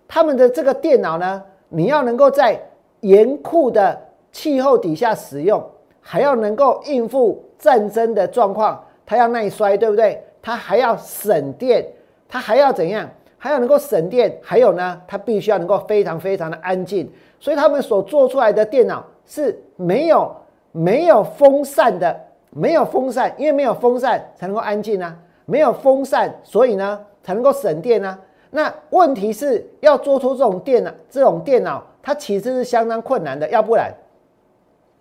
[0.09, 2.61] 他们的这个电脑呢，你要能够在
[3.03, 3.97] 严酷的
[4.33, 5.65] 气候底下使用，
[6.01, 10.21] 还要能够应付战争的状况，它要耐摔，对不对？
[10.43, 11.87] 它还要省电，
[12.29, 13.09] 它还要怎样？
[13.39, 17.09] 还要能够省电，还有呢，它必须要能够非常非常的安静。
[17.39, 19.05] 所以他们所做出来的电脑。
[19.27, 20.35] 是没有
[20.73, 28.19] 没有风扇的，没有风扇，因为没有风扇才能够安静啊，没有风扇，所以呢才能够省电啊。
[28.51, 33.93] 那问题是要做出这种电脑，这种电脑它其实是相当困难的，要不然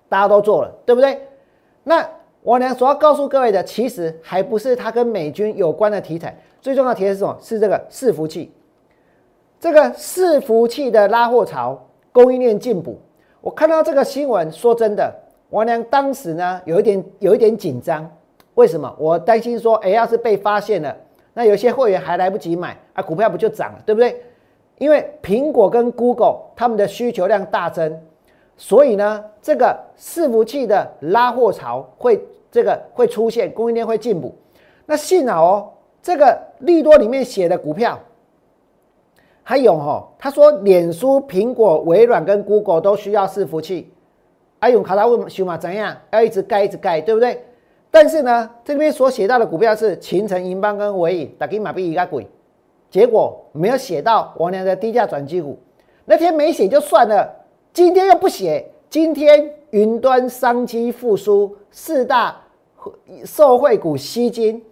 [0.07, 1.19] 大家都做了，对不对？
[1.83, 2.07] 那
[2.43, 7.35] 我呢所要告诉各位的，其实还不是它跟美军有关的题材，最重要的题材是什么？
[7.41, 8.53] 是这个伺服器，
[9.59, 12.99] 这个伺服器的拉货潮，供应链进补。
[13.41, 15.13] 我看到这个新闻，说真的，
[15.49, 18.09] 王良当时呢有一点有一点紧张。
[18.55, 18.93] 为什么？
[18.99, 20.93] 我担心说，哎，要是被发现了，
[21.33, 24.21] 那有些会员还来不及买啊，股票不就涨了，对不对？
[24.79, 28.01] 因为苹果跟 Google 他们的需求量大增，
[28.57, 34.35] 所以呢，这个伺服器的拉货潮会这个会出现，供应链会进步。
[34.85, 37.97] 那幸好哦，这个利多里面写的股票。
[39.41, 43.89] 还有哈，他说脸书、苹果、微软跟 Google 都需要伺服器。
[44.60, 45.95] 阿勇卡他问修马怎样？
[46.12, 47.43] 要一直盖一直盖，对不对？
[47.91, 52.28] 但是呢，这边所写到的股票是秦城、银邦跟伟影，打给马币一个鬼。
[52.89, 55.58] 结果没有写到王良的低价转机股。
[56.06, 57.28] 那天没写就算了，
[57.72, 58.65] 今天又不写。
[58.89, 62.36] 今天云端商机复苏，四大
[63.24, 64.63] 受惠股吸金。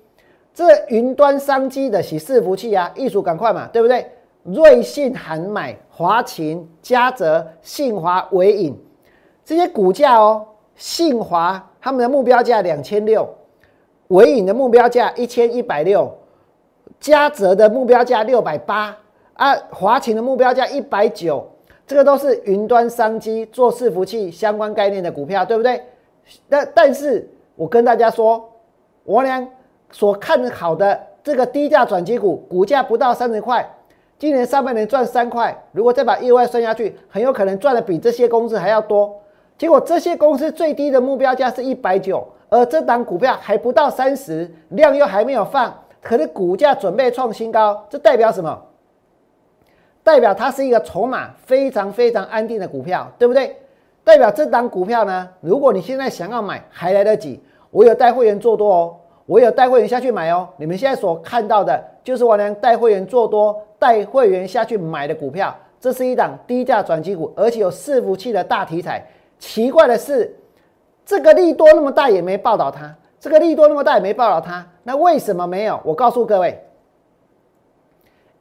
[0.53, 4.09] 这云端商机的洗伺服气啊，艺术赶快嘛，对不对？
[4.43, 8.75] 瑞信、韩买、华勤、嘉泽、信华、伟影
[9.47, 13.25] 这些股价哦，信华他们的目标价两千六，
[14.09, 16.13] 伟影的目标价一千一百六，
[16.99, 18.93] 嘉泽的目标价六百八
[19.35, 21.49] 啊，华勤的目标价一百九，
[21.85, 25.81] 这个都是云端商机做伺服器相关概念的股票，对不对？
[26.49, 28.51] 但但是我跟大家说，
[29.05, 29.47] 我俩
[29.91, 33.65] 所看好的这个低价转机股，股价不到三十块。
[34.19, 39.17] 今年上半年赚三块，如果再把意外算下去，很有可能赚的比这些公司还要多。
[39.57, 48.61] 结果这些公司最低的目标价是一百九，而这档股票还不到三十，量又还没有放，可是股价准备创新高，这代表什么？
[50.03, 53.57] 代表它是一个筹码非常非常安定的股票，对不对？
[54.03, 57.41] 代表这档股票呢，如果你现在想要买，还来得及。
[57.71, 60.47] 我有带会员做多哦，我有带会员下去买哦。
[60.55, 63.61] 你们现在所看到的，就是我娘带会员做多。
[63.79, 69.05] 带会员下去买的股票，这是一档低价转机股，而且有伺服器的大题材。
[69.39, 70.35] 奇怪的是，
[71.05, 75.79] 这个利多那么大也没报道它，这个利多那么大也没报道它，那为什么没有？
[75.83, 76.63] 我告诉各位，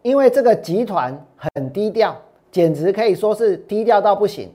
[0.03, 2.17] 因为这个集团很低调，
[2.51, 4.53] 简直可以说是低调到不行。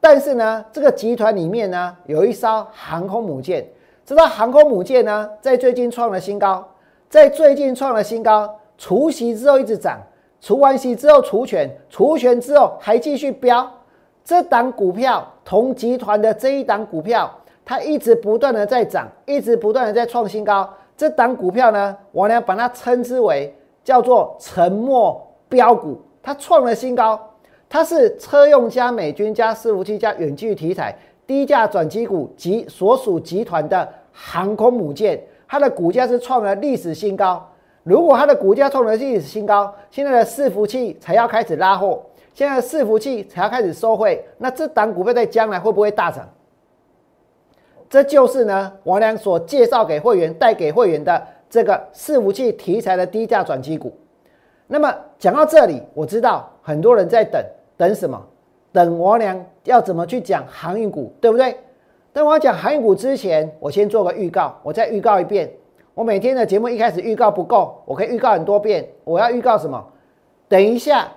[0.00, 3.66] 但是呢，这个集团里面呢，有一艘航空母舰，
[4.04, 6.66] 这艘航空母舰呢，在最近创了新高，
[7.08, 9.98] 在最近创了新高，除息之后一直涨。
[10.40, 13.66] 除完息之后，除权，除权之后还继续飙。
[14.22, 17.30] 这档股票同集团的这一档股票，
[17.64, 20.68] 它一直不断的在涨，一直不断的在创新高。
[20.96, 27.20] 这档股票呢，我呢把它称之为叫做沉默标股，它创了新高。
[27.68, 37.44] 它是车用加美军加伺服器加远距题材低价转机股及所属集团的航空母舰，它的股价是创了历史新高。
[37.82, 42.00] 如果它的股价创了历史新高，现在的伺服器才要开始拉货，
[42.34, 46.28] 现在伺服器才要开始收汇，那这档股票在将来会不会大涨？
[47.88, 53.96] 这就是呢，王良所介绍给会员、带给会员的这个伺服器题材的低价转机股。
[54.66, 57.40] 那么讲到这里，我知道很多人在等，
[57.76, 58.20] 等什么？
[58.72, 61.56] 等王良要怎么去讲航运股，对不对？
[62.12, 65.48] 但我要讲航运股之前，我先做个预告，我再预告一遍。
[65.94, 68.84] 我每天的节目一开始预告不够，我可以预告很多遍。
[69.04, 69.84] 我要预告什么？
[70.48, 71.08] 等一下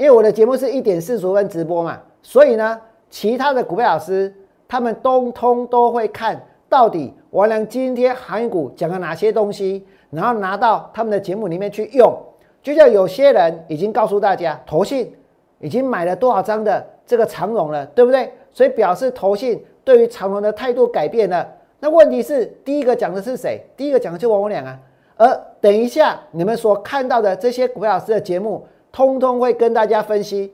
[0.00, 4.34] 因为我的节目是一点四十分直播嘛，所以呢，其他的股票老师
[4.66, 12.18] 他们通通都会看到底王良今天航运股讲了哪些东西，然后拿到他们的节目里面去用。
[12.62, 15.14] 就像有些人已经告诉大家，投信
[15.58, 18.32] 已经买了多少张的这个长荣了，对不对？
[18.50, 21.46] 所以表示投信对于长荣的态度改变了。
[21.78, 23.62] 那问题是，第一个讲的是谁？
[23.76, 24.78] 第一个讲的就王文良啊。
[25.18, 30.52] 而等一下你们所看到的这些股票老师的节目，通通会跟大家分析，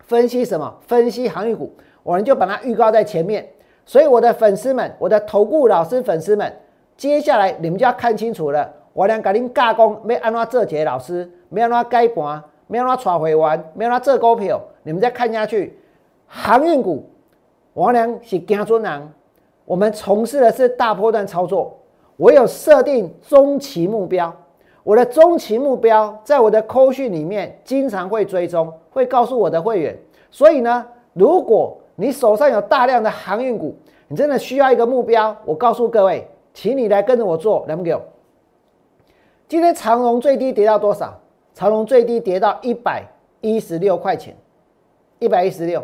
[0.00, 0.74] 分析什么？
[0.86, 3.48] 分析航运股，我们就把它预告在前面。
[3.84, 6.52] 所以我的粉丝们，我的投顾老师粉丝们，
[6.96, 8.72] 接下来你们就要看清楚了。
[8.92, 15.78] 我俩甲恁加工，没安怎做节老师，没安怎改盘，没安怎带会员，没安怎做股票，你们再看下去，
[16.26, 17.08] 航运股，
[17.74, 19.12] 我俩是惊尊人。
[19.64, 21.76] 我们从事的是大波段操作，
[22.16, 24.34] 我有设定中期目标，
[24.86, 29.98] 我的中期目标在我的扣讯里面经常会追踪，会告诉我的会员。
[30.30, 33.74] 所以呢，如果你手上有大量的航运股，
[34.06, 38.00] 你真的需要一个目标，我告诉各位，请你来跟着我做，来不给我。
[39.48, 41.20] 今天长荣最低跌到多少？
[41.52, 43.02] 长荣最低跌到一百
[43.40, 44.36] 一十六块钱，
[45.18, 45.82] 一百一十六。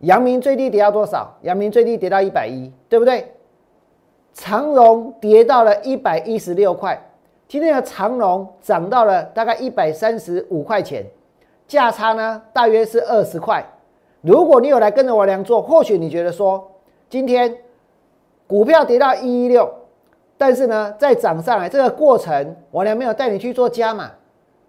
[0.00, 1.34] 阳明最低跌到多少？
[1.40, 3.32] 阳明最低跌到一百一，对不对？
[4.34, 7.00] 长荣跌到了一百一十六块，
[7.46, 11.04] 今天的长荣涨到了大概一百三十五块钱，
[11.68, 13.64] 价差呢大约是二十块。
[14.20, 16.72] 如果你有来跟着我量做，或许你觉得说
[17.08, 17.56] 今天
[18.46, 19.72] 股票跌到一一六。
[20.36, 24.10] 但是呢，再涨上来这个过程，我俩没有带你去做加码。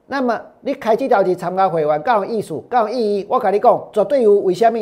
[0.05, 3.25] 那么你开几条级长高回完，刚好艺术，刚好意义。
[3.27, 4.77] 我跟你讲，绝对有为什么？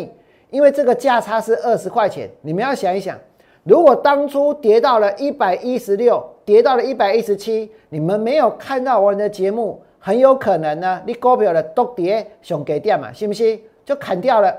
[0.49, 2.29] 因为这个价差是二十块钱。
[2.41, 3.17] 你们要想一想，
[3.63, 13.61] 如果当初跌到了一百一十六，跌到了一百一十七，你们没有看到我的节目，很有可能呢，你股票的都跌熊给掉嘛，信不信？
[13.85, 14.55] 就砍掉了，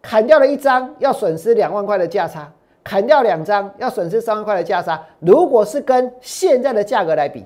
[0.00, 2.52] 砍掉了一张，要损失两万块的价差。
[2.84, 7.44] 砍掉两张要损失三万块的价差，如果是跟现在的价格来比，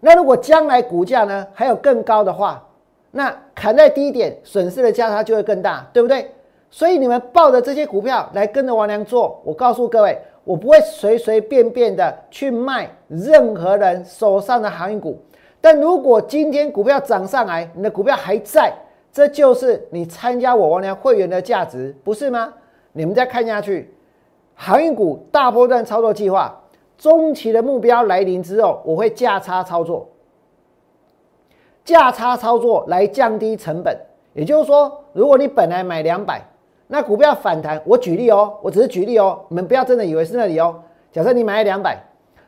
[0.00, 2.66] 那如果将来股价呢还有更高的话，
[3.12, 6.32] 那砍在低点损失的价差就会更大，对不对？
[6.68, 15.20] 所以你们抱着这些股票来跟着王良做，我告诉各位，我不会随随便便的去卖任何人手上的航运股。
[15.60, 18.72] 但如果今天股票涨上来，你的股票还在，
[19.10, 22.54] 这就是你参加我王良会员的价值，不是吗？
[22.92, 23.92] 你们再看下去，
[24.54, 26.62] 航运股大波段操作计划
[26.96, 30.08] 中期的目标来临之后，我会价差操作，
[31.84, 33.98] 价差操作来降低成本。
[34.32, 36.40] 也就是说，如果你本来买两百，
[36.86, 40.82] 那股票反弹，我举例哦，我只是举例哦，你们不要真的以为是那里哦。
[41.12, 41.98] 假设你买了两百，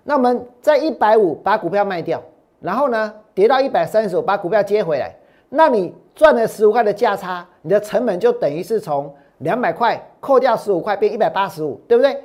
[0.05, 2.23] 那我们在一百五把股票卖掉，
[2.61, 5.15] 然后呢跌到一百三十五把股票接回来，
[5.49, 9.15] 那你赚了十五块的价差，你的成本就等于是从。
[9.43, 12.21] 两百块扣掉十五块，变一百八十五，对不对？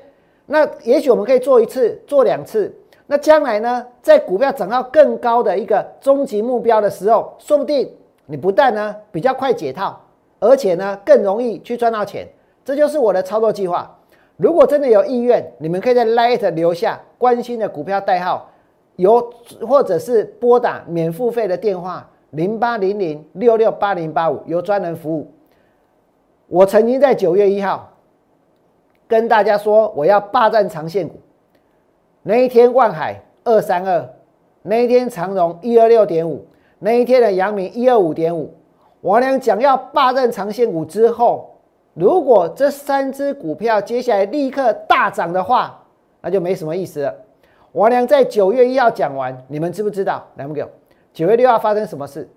[0.47, 2.75] 那也许我们可以做一次，做两次。
[3.05, 7.87] 那将来呢，在股票涨到更高的一个终极目标的时候，说不定
[8.25, 10.01] 你不但呢比较快解套，
[10.43, 12.27] 而且呢更容易去赚到钱。
[12.65, 13.89] 这就是我的操作计划。
[14.35, 18.49] 如果真的有意愿，你们可以在 Light 留下关心的股票代号，
[18.97, 25.31] 有或者是拨打免付费的电话零八零零六六八零八五，由专人服务。
[26.47, 27.89] 我曾经在九月一号
[29.07, 31.15] 跟大家说，我要霸占长线股。
[32.21, 34.09] 那一天万海二三二，
[34.61, 36.45] 那一天长荣一二六点五，
[36.79, 38.53] 那一天的阳明一二五点五。
[39.03, 41.59] 我俩讲要霸占长线股之后，
[41.93, 45.77] 如果这三只股票接下来立刻大涨的话，
[46.21, 47.13] 那就没什么意思了。
[47.73, 50.25] 我俩在九月一号讲完，你们知不知道？
[50.37, 50.65] 来不给
[51.11, 52.29] 九月六号发生什么事？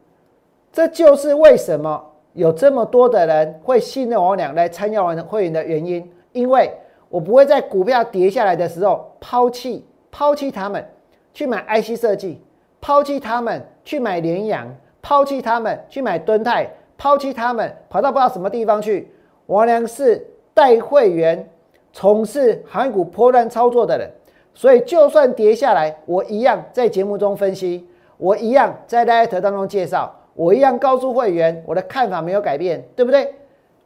[0.72, 2.04] 这就是为什么。
[2.32, 6.68] 有这么多的人会信任我俩来参加我的会员的原因，因为
[7.08, 10.84] 我不会在股票跌下来的时候抛弃抛弃他们
[11.32, 12.42] 去买 IC 设计，
[12.80, 14.66] 抛弃他们去买联阳，
[15.06, 19.08] 抛弃他们去买敦泰，抛弃他们跑到不知道什么地方去。
[19.46, 21.48] 我俩是带会员
[21.92, 24.10] 从事韩股破断操作的人，
[24.52, 27.86] 所以就算跌下来，我一样在节目中分析，
[28.18, 30.12] 我一样在 Light 当中介绍。
[30.34, 33.32] 我一样告诉会员，我的看法没有改变，对不对？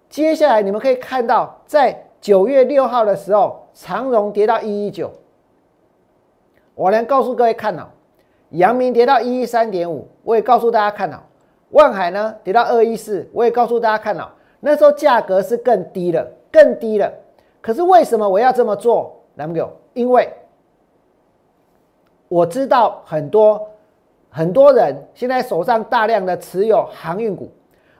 [0.08, 5.12] 接下来你们可以看到，在九月六号的时候，长荣跌到一一九，
[6.74, 7.90] 我能告诉各位看好；
[8.50, 11.20] 阳明跌到一一三点五，我也告诉大家看好；
[11.70, 14.32] 万海呢跌到二一四，我也告诉大家看好。
[14.60, 17.12] 那时候价格是更低了，更低了。
[17.60, 19.16] 可是为什么我要这么做？
[19.36, 19.70] 来不给我？
[19.94, 20.32] 因为
[22.28, 23.66] 我知道很多。
[24.32, 27.50] 很多人现在手上大量的持有航运股，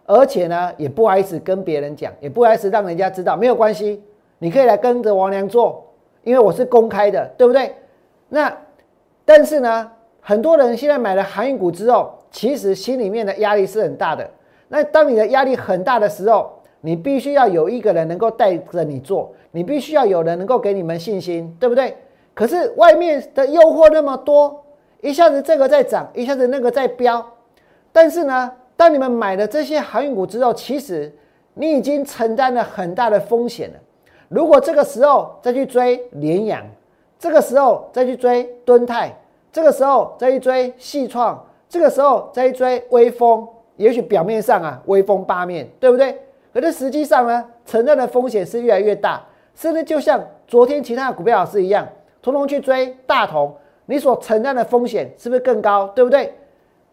[0.07, 4.01] 而且呢也不好意思跟别人讲，也不好意思让人家知道，没有关系，
[4.39, 5.85] 你可以来跟着王良做，
[6.23, 7.75] 因为我是公开的，对不对？
[8.29, 8.57] 那
[9.25, 9.91] 但是呢，
[10.21, 14.29] 很多人现在买了航运股之后，其实心里面的压力是很大的。
[14.69, 16.51] 那当你的压力很大的时候，
[16.81, 21.97] 你必须要有一个人能够带着你做，你必须要有人能够给你们信心，对不对？
[22.35, 24.65] 可是外面的诱惑那么多。
[25.03, 27.27] 一下子这个在涨，一下子那个在飙，
[27.91, 31.11] 但是呢，当你们买了这些航运股之后，其实
[31.55, 33.77] 你已经承担了很大的风险了。
[34.29, 36.63] 如果这个时候再去追联阳，
[37.19, 39.17] 这个时候再去追敦泰，
[39.53, 43.47] 这个时候再去追细创，这个时候再去追微风，
[43.77, 46.17] 也许表面上啊威风八面，对不对？
[46.53, 49.23] 可是实际上呢，承担的风险是越来越大，
[49.55, 51.87] 甚至就像昨天其他的股票老师一样，
[52.23, 53.55] 通通去追大同。
[53.87, 55.89] 你所承担的风险是不是更高？
[55.89, 56.33] 对不对？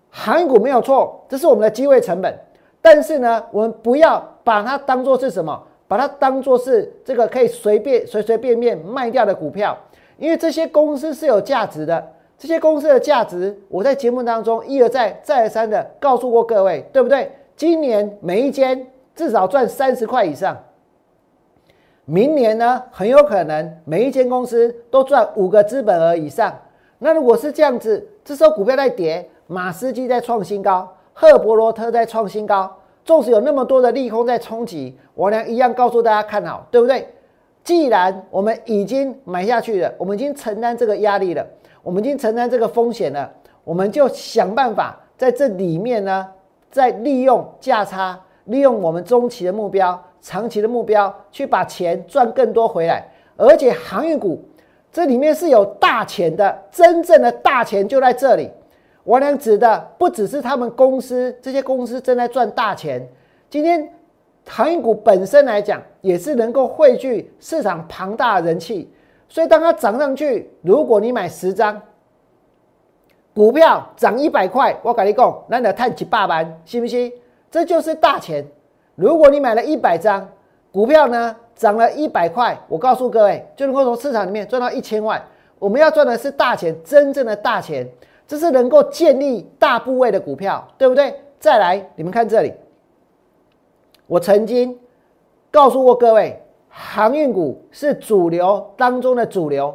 [0.10, 2.40] 航运股没有错，这是我们的机会成本。
[2.82, 5.62] 但是呢，我们不要把它当做是什么？
[5.88, 9.78] 把它当做是这个可以随便随随便便卖掉的股票。
[10.18, 12.04] 因为这些公司是有价值的，
[12.38, 17.32] 这些公司的价值，我在节目当中一而再、再而三的告诉过各位，对不对？
[17.56, 18.86] 今年每一间
[19.16, 20.56] 至少赚三十块以上，
[22.06, 26.54] 明年呢，很有可能每一间公司都赚五个资本额以上。
[27.00, 32.72] 那如果是这样子，这时候股票在跌，马斯基在创新高，赫伯罗特在创新高，
[33.04, 37.08] 纵使有那么多的利空在冲击，我俩一样告诉大家看好，对不对？
[37.64, 41.46] 既然我们已经买下去了，我们已经承担这个压力了，
[41.88, 43.32] 我们已经承担这个风险了，
[43.64, 46.28] 我们就想办法在这里面呢，
[46.70, 54.44] 再利用价差，利用我们中期的目标、长期的目标，去把钱赚更多回来，而且航运股。
[54.92, 58.52] 这里面是有大钱的，真正的大钱就在这里。
[59.06, 63.08] 我俩指的不只是他们公司，这些公司正在赚大钱。
[63.50, 63.90] 今天
[64.46, 68.92] 航运股本身来讲，也是能够汇聚市场庞大的人气。
[69.30, 71.82] 所以当它涨上去，如果你买十张
[73.34, 77.12] 股票涨一百块，我跟你讲，那你探几百万，信不信？
[77.50, 78.46] 这就是大钱。
[78.96, 80.28] 如果你买了一百张
[80.72, 81.36] 股票呢？
[81.56, 85.20] 涨了一百块，我告诉各位，就能够从市场里面赚到一千万。
[85.58, 87.90] 我们要赚的是大钱，真正的大钱，
[88.28, 91.20] 这是能够建立大部位的股票，对不对？
[91.40, 92.54] 再来，你们看这里，
[94.06, 94.78] 我曾经
[95.50, 96.40] 告诉过各位，
[96.80, 99.74] 航运股是主流当中的主流。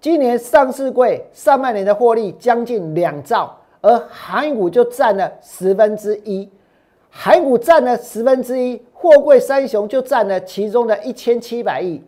[0.00, 6.50] 今年上市柜上半年的获利将近两兆，而航运股就占了十分之一，
[7.08, 8.82] 航运股占了十分之一。
[8.92, 12.02] 货柜三雄就占了其中的一千七百亿。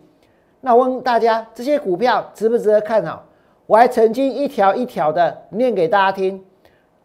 [0.59, 3.23] 那我问大家，这些股票值不值得看好？
[3.65, 6.43] 我还曾经一条一条的念给大家听。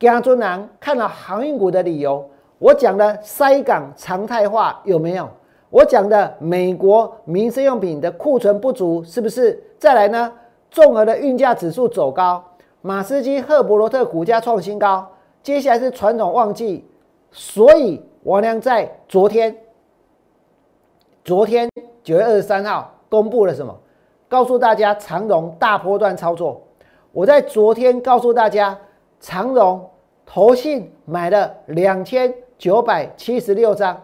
[0.01, 2.29] 江中南看了航运股的理由，
[2.59, 5.31] 我讲的塞港常态化有没有？
[5.71, 9.63] 我讲的美国民生用品的库存不足是不是？
[9.79, 10.33] 再来呢？
[10.71, 12.45] 综合的运价指数走高，
[12.83, 15.09] 马斯基、赫伯罗特股价创新高。
[15.43, 16.85] 接下来是传统旺季，
[17.31, 19.57] 所以王良在昨天。
[21.25, 21.69] 昨天
[22.03, 23.75] 九月二十三号公布了什么？
[24.29, 26.61] 告诉大家长荣大波段操作。
[27.13, 28.77] 我在昨天告诉大家，
[29.21, 29.89] 长荣
[30.27, 34.01] 投信买了两千九百七十六张。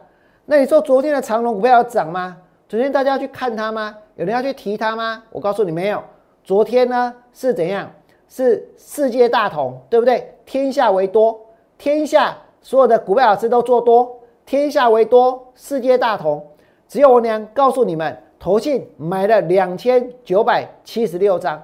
[0.48, 2.36] 那你说昨天的长隆股票要涨吗？
[2.68, 3.96] 昨天大家要去看它吗？
[4.14, 5.22] 有人要去提它吗？
[5.30, 6.02] 我告诉你没有。
[6.44, 7.90] 昨天呢是怎样？
[8.28, 10.32] 是世界大同，对不对？
[10.44, 11.38] 天下为多，
[11.76, 16.44] 天下所有的股票老师都做多，天下为多，世界大同。
[16.86, 21.60] 只有我娘告诉你们，投信买了两千九百七十六张，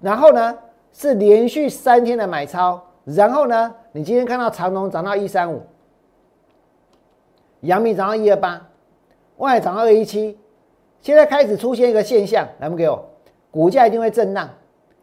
[0.00, 0.56] 然后呢
[0.90, 5.62] 是连续三天的买超，然后呢，你今天看到长隆涨到一三五，
[7.60, 8.68] 阳明涨到一二八，
[9.36, 10.38] 外涨到二一七，
[11.00, 13.04] 现在开始出现一个现象，来不给我，
[13.50, 14.48] 股价一定会震荡，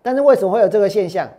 [0.01, 1.29] 但是为什么会有这个现象？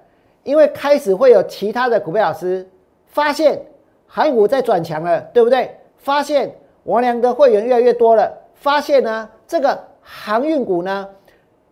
[0.45, 2.69] 因为开始会有其他的股票老师
[3.07, 3.61] 发现
[4.07, 5.77] 韩股在转强了，对不对？
[5.97, 6.55] 发现。
[6.85, 11.07] 王良的会员越来越多了，发现呢，这个航运股呢，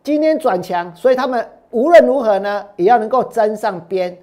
[0.03, 4.15] 今天转强，所以他们无论如何呢，也要能够沾上边，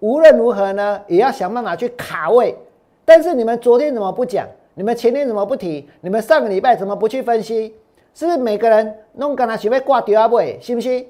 [0.00, 2.54] 无论如何呢，也要想办法去卡位。
[3.02, 4.46] 但是你们昨天怎么不讲？
[4.74, 5.88] 你们前天怎么不提？
[6.00, 7.74] 你们上个礼拜怎么不去分析？
[8.14, 11.06] 是不是每个人弄干他准备挂第二位，信不信？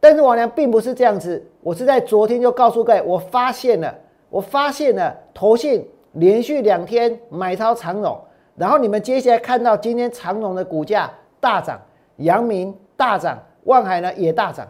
[0.00, 3.94] 但是王良并不是这样子，我是在昨天就告诉各位，我发现了，
[4.28, 8.18] 我发现了投信连续两天买超长荣。
[8.56, 11.10] 然后你们接下来看到今天长隆的股价
[11.40, 11.80] 大涨，
[12.16, 14.66] 阳明大涨，万海呢也大涨。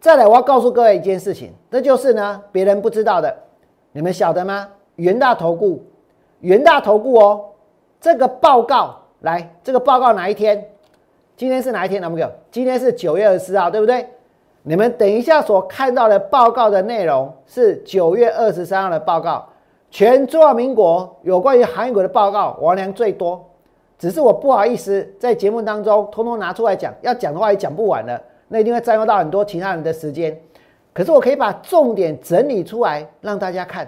[0.00, 3.36] 再来，我要告诉各位一件事情，这就是呢别人不知道的，
[3.92, 4.68] 你们晓得吗？
[4.96, 5.82] 元大投顾，
[6.40, 7.44] 元大投顾哦，
[8.00, 10.70] 这个报告来，这个报告哪一天？
[11.36, 12.00] 今天是哪一天？
[12.00, 14.06] 那么个，今天是九月二十四号，对不对？
[14.62, 19.46] 你们等一下所看到的报告的内容是九月二十三号的报告，
[19.90, 23.44] 全中华民国有关于韩国的报告，王良最多。
[23.98, 30.36] 只是我不好意思在节目当中通通拿出来讲，要讲的话也讲不完了，那一定会占用到很多其他人的时间。
[30.92, 33.86] 可是我可以把重点整理出来让大家看。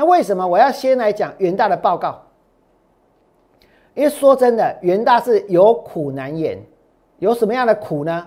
[0.00, 2.18] 那为什么我要先来讲元大的报告？
[3.92, 6.58] 因为说真的，元大是有苦难言。
[7.18, 8.26] 有什么样的苦呢？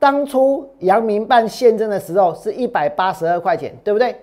[0.00, 4.16] 当初阳明办现增的时候是一百八十二块钱，对不对？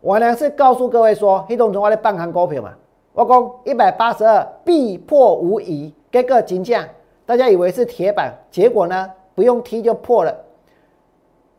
[0.00, 2.72] 我呢是告诉各位说，黑洞中华的半行股票嘛，
[3.12, 6.88] 我讲一百八十二必破无疑，给个金价，
[7.26, 10.32] 大家以为是铁板，结果呢不用踢就破了。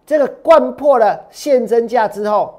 [0.06, 2.57] 这个灌破了现增价之后，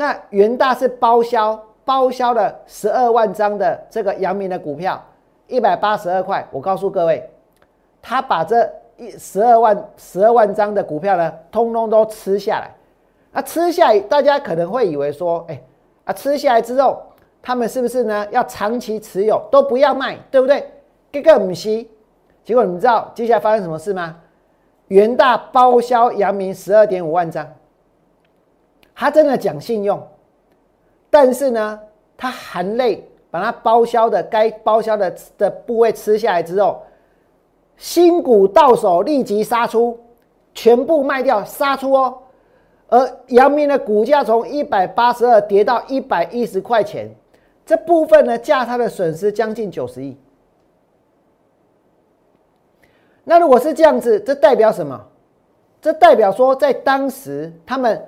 [0.00, 4.98] 那元大是包销，包销了十二万张的这个阳明的股票，
[5.46, 6.42] 一百八十二块。
[6.50, 7.30] 我告诉各位。
[8.00, 12.70] 他把这一十二万十二万张的股票呢，通通都吃下来。
[13.32, 15.62] 啊，吃下来，大家可能会以为说，哎，
[16.04, 17.02] 啊，吃下来之后，
[17.42, 20.66] 他们是不是呢要长期持有，都不要卖，对不对？
[21.12, 21.86] 这个不是。
[22.42, 24.16] 结果你们知道接下来发生什么事吗？
[24.88, 27.46] 元大包销阳明十二点五万张，
[29.00, 29.98] 他真的讲信用，
[31.08, 31.80] 但是呢，
[32.18, 36.82] 他含泪把它包销的该包销的的部位吃下来之后。
[37.78, 39.98] 新股到手立即杀出，
[40.52, 42.18] 全部卖掉杀出哦。
[42.88, 47.08] 而阳明的股价从一百八十二跌到一百一十块钱，
[47.64, 50.14] 这部分呢价差的损失将近九十亿。
[53.24, 55.06] 那如果是这样子，这代表什么？
[55.80, 58.00] 这代表说，在当时他们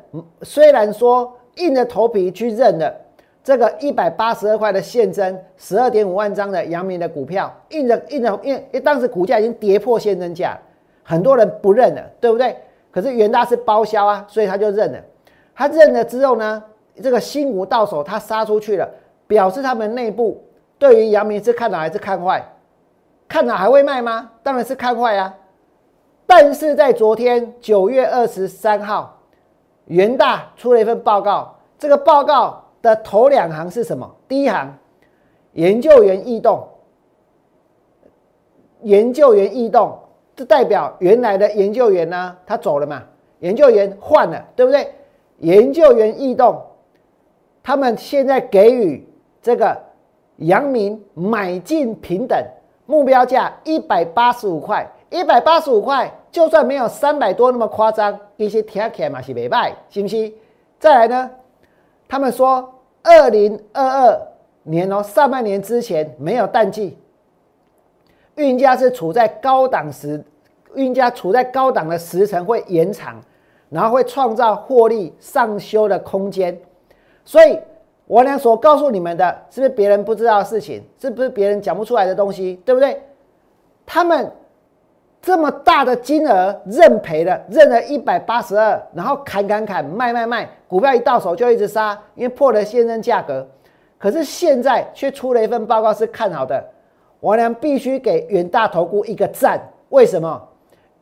[0.43, 2.95] 虽然说硬着头皮去认了。
[3.45, 10.57] 这个一百八十二块的现增，十二点五万张的阳明的股票，硬着硬着，因因为当时股价已经跌破现增价，
[11.03, 12.57] 很多人不认了，对不对？
[12.93, 14.99] 可是元大是包销啊，所以他就认了。
[15.57, 16.63] 他认了之后呢，
[17.03, 18.89] 这个新股到手，他杀出去了，
[19.27, 20.41] 表示他们内部
[20.79, 22.41] 对于阳明是看好还是看坏？
[23.27, 24.31] 看好还会卖吗？
[24.45, 25.35] 当然是看坏啊。
[26.27, 29.19] 但是在昨天九月二十三号，
[29.87, 32.59] 元大出了一份报告，这个报告。
[32.83, 34.13] 的头两行是什么？
[34.27, 34.77] 第一行，
[35.53, 36.67] 研究员异动，
[38.81, 39.97] 研究员异动，
[40.35, 43.05] 这代表原来的研究员呢，他走了嘛？
[43.39, 44.93] 研究员换了，对不对？
[45.39, 46.61] 研究员异动，
[47.63, 49.09] 他们现在给予
[49.41, 49.81] 这个
[50.39, 52.37] 阳明买进平等
[52.85, 60.33] 目标价一百八十五块，一百八十五块，就算没有三百多那么夸张，一些听起来嘛是没卖，是不是？
[60.81, 61.31] 再来呢？
[62.09, 64.19] 他们说，二零二二
[64.63, 66.97] 年哦，上半年之前没有淡季，
[68.37, 70.25] 运价是处在高档时，
[70.75, 73.21] 运价处在高档的时程会延长，
[73.69, 76.59] 然后会创造获利上修的空间。
[77.23, 77.59] 所以，
[78.07, 80.83] 我俩所告诉你们的，是不是别人不知道的事情？
[80.99, 82.59] 是不是别人讲不出来的东西？
[82.65, 82.99] 对不对？
[83.85, 84.33] 他们。
[85.23, 93.47] 这么大的金额认赔了，认了一百八十二，然后砍砍砍，卖卖卖，股票一到手就一直杀，因为破了现任价格。
[93.99, 96.63] 可是现在却出了一份报告是看好的，
[97.21, 99.61] 王良必须给远大投顾一个赞。
[99.91, 100.43] 为什么？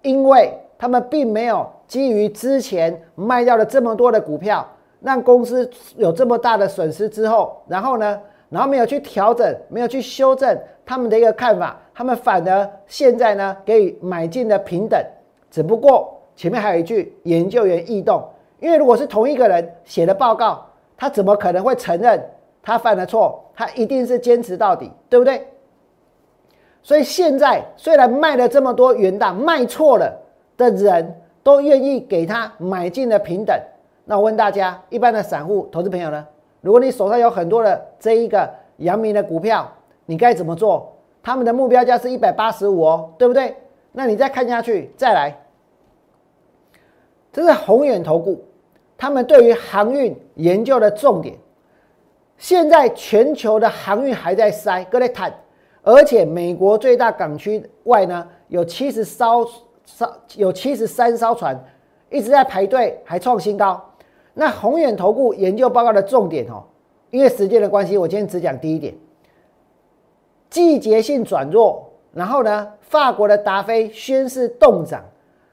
[0.03, 4.69] 因为他们并没有基于之前卖掉了这么多的股票，
[5.01, 11.75] 让公司有这么大的损失之后，然后呢，然后没有去调整，没有去修正他们的一个看法。
[12.01, 14.99] 他们反而现在呢给予买进的平等，
[15.51, 18.27] 只不过前面还有一句研究员异动，
[18.59, 20.65] 因为如果是同一个人写的报告，
[20.97, 22.19] 他怎么可能会承认
[22.63, 23.45] 他犯了错？
[23.55, 25.47] 他一定是坚持到底，对不对？
[26.83, 30.11] 所以现在虽然卖了这么多元大，卖错了
[30.57, 33.55] 的人都愿意给他买进的平等。
[34.07, 36.27] 那我问大家，一般的散户投资朋友呢？
[36.63, 38.49] 如果你手上有很多的这一个
[38.79, 39.71] 阳明的股票，
[40.07, 40.97] 你该怎么做？
[41.23, 43.55] 他们的目标价是一百八十五哦，对不对？
[43.93, 45.37] 那你再看下去，再来，
[47.33, 48.45] 这是宏远投顾，
[48.97, 51.37] 他们对于航运研究的重点。
[52.39, 55.35] 现在全球的航运还在塞，各位看，
[55.83, 59.45] 而且美国最大港区外呢，有七十艘
[59.85, 61.63] 艘，有七十三艘船
[62.09, 63.79] 一直在排队，还创新高。
[64.33, 66.63] 那宏远投顾研究报告的重点哦，
[67.11, 68.95] 因为时间的关系，我今天只讲第一点。
[70.51, 72.69] 季节性转弱，然后呢？
[72.81, 75.01] 法国的达菲宣誓冻涨，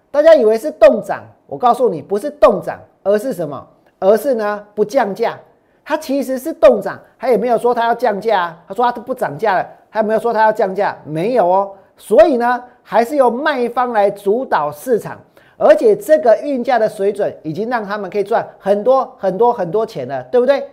[0.10, 3.64] 大家以为是冻涨，我告诉你，不是动涨，而是什么？
[4.00, 5.38] 而是呢不降价。
[5.86, 8.64] 它其实是动涨，它也没有说它要降价啊。
[8.68, 11.72] 他说它都不涨价了，他没有说它要降价，没有哦。
[11.96, 15.20] 所以呢，还是由卖方来主导市场，
[15.58, 20.68] 而且这个运价的水准已经让他们可以赚很多很多很多钱了，对不对？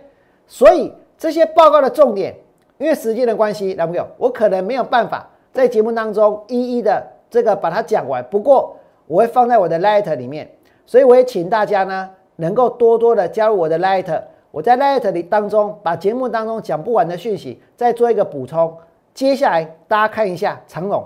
[0.47, 2.35] 所以这些报告的重点，
[2.77, 8.23] 因为时间的关系，男朋友，我可能没有办法在节目当中一一的这个把它讲完。
[8.29, 10.49] 不过我会放在我的 Light 里面，
[10.85, 14.21] 所以我也请大家呢能够多多的加入我的 Light。
[14.51, 18.77] 我在 Light 里当中把节目当中讲不完的讯息再做一个补充。
[19.13, 21.05] 接下来大家看一下长龙，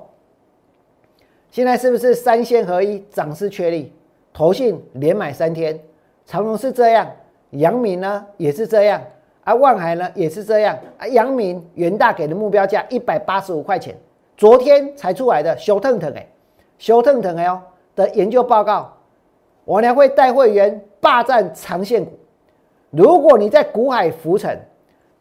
[1.51, 3.93] 现在是不是三线合一涨势确立？
[4.31, 5.79] 投信连买三天，
[6.25, 7.07] 长龙是这样，
[7.51, 9.01] 阳明呢也是这样，
[9.49, 10.77] 而万海呢也是这样。
[10.97, 13.95] 啊，阳明元大给的目标价一百八十五块钱，
[14.37, 16.27] 昨天才出来的修腾腾哎，
[16.77, 17.61] 修腾腾哎哦
[17.95, 18.93] 的研究报告，
[19.65, 22.11] 我呢会带会员霸占长线股。
[22.91, 24.59] 如果你在股海浮沉，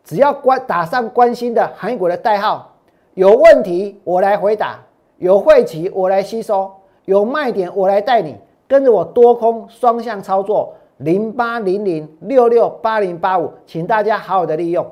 [0.04, 2.74] 只要关打上关心的韩国的代号，
[3.14, 4.78] 有问题我来回答，
[5.16, 6.70] 有晦气我来吸收，
[7.06, 14.86] 有卖点我来带你，跟着我多空双向操作零八零零六六八零八五，请大家好好的利用。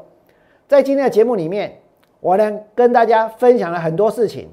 [0.69, 1.81] 在今天的节目里面，
[2.21, 4.49] 我呢跟大家分享了很多事情，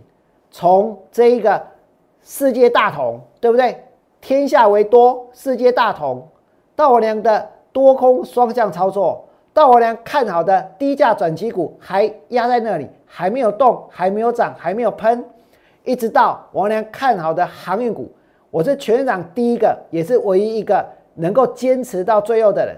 [0.49, 1.61] 从这一个
[2.21, 3.83] 世界大同，对不对？
[4.19, 6.27] 天下为多，世界大同，
[6.75, 7.49] 到我娘的。
[7.73, 15.25] 多空双向操作，到我娘看好的低价转机股还压在那里，还没有动，还没有涨，还没有喷，
[15.83, 18.11] 一直到我娘看好的航运股，
[18.51, 22.75] 我是全场第一个，也是唯一一个能够坚持到最后的人。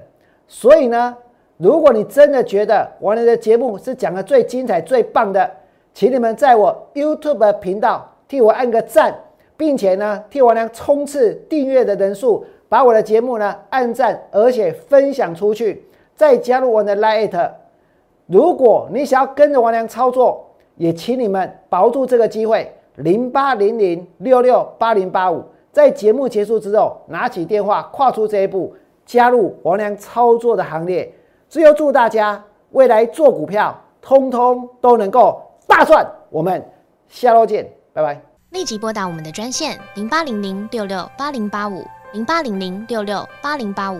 [0.48, 1.16] 所以呢，
[1.58, 5.50] 如果你真的觉得我俩的节目是讲的最精彩、最棒的，
[5.94, 9.16] 请你们在我 YouTube 频道替我按个赞，
[9.56, 12.46] 并且呢，替我俩冲刺订阅的人数。
[12.68, 17.52] 把我的节目呢按赞，而且分享出去，再加入我的 Lite。
[18.26, 25.44] 如果你想要跟着王良操作，也请你们保住这个机会，零八零零六六八零八五，
[25.76, 28.74] 在节目结束之后，拿起电话跨出这一步，
[29.06, 31.14] 加入王良操作的行列。
[31.50, 36.10] 最后祝大家未来做股票，通通都能够大赚。
[36.30, 36.66] 我们
[37.10, 38.22] 下周见，拜拜。
[38.52, 41.84] 立即拨打我们的专线零八零零六六八零八五。
[42.14, 44.00] 零八零零六六八零八五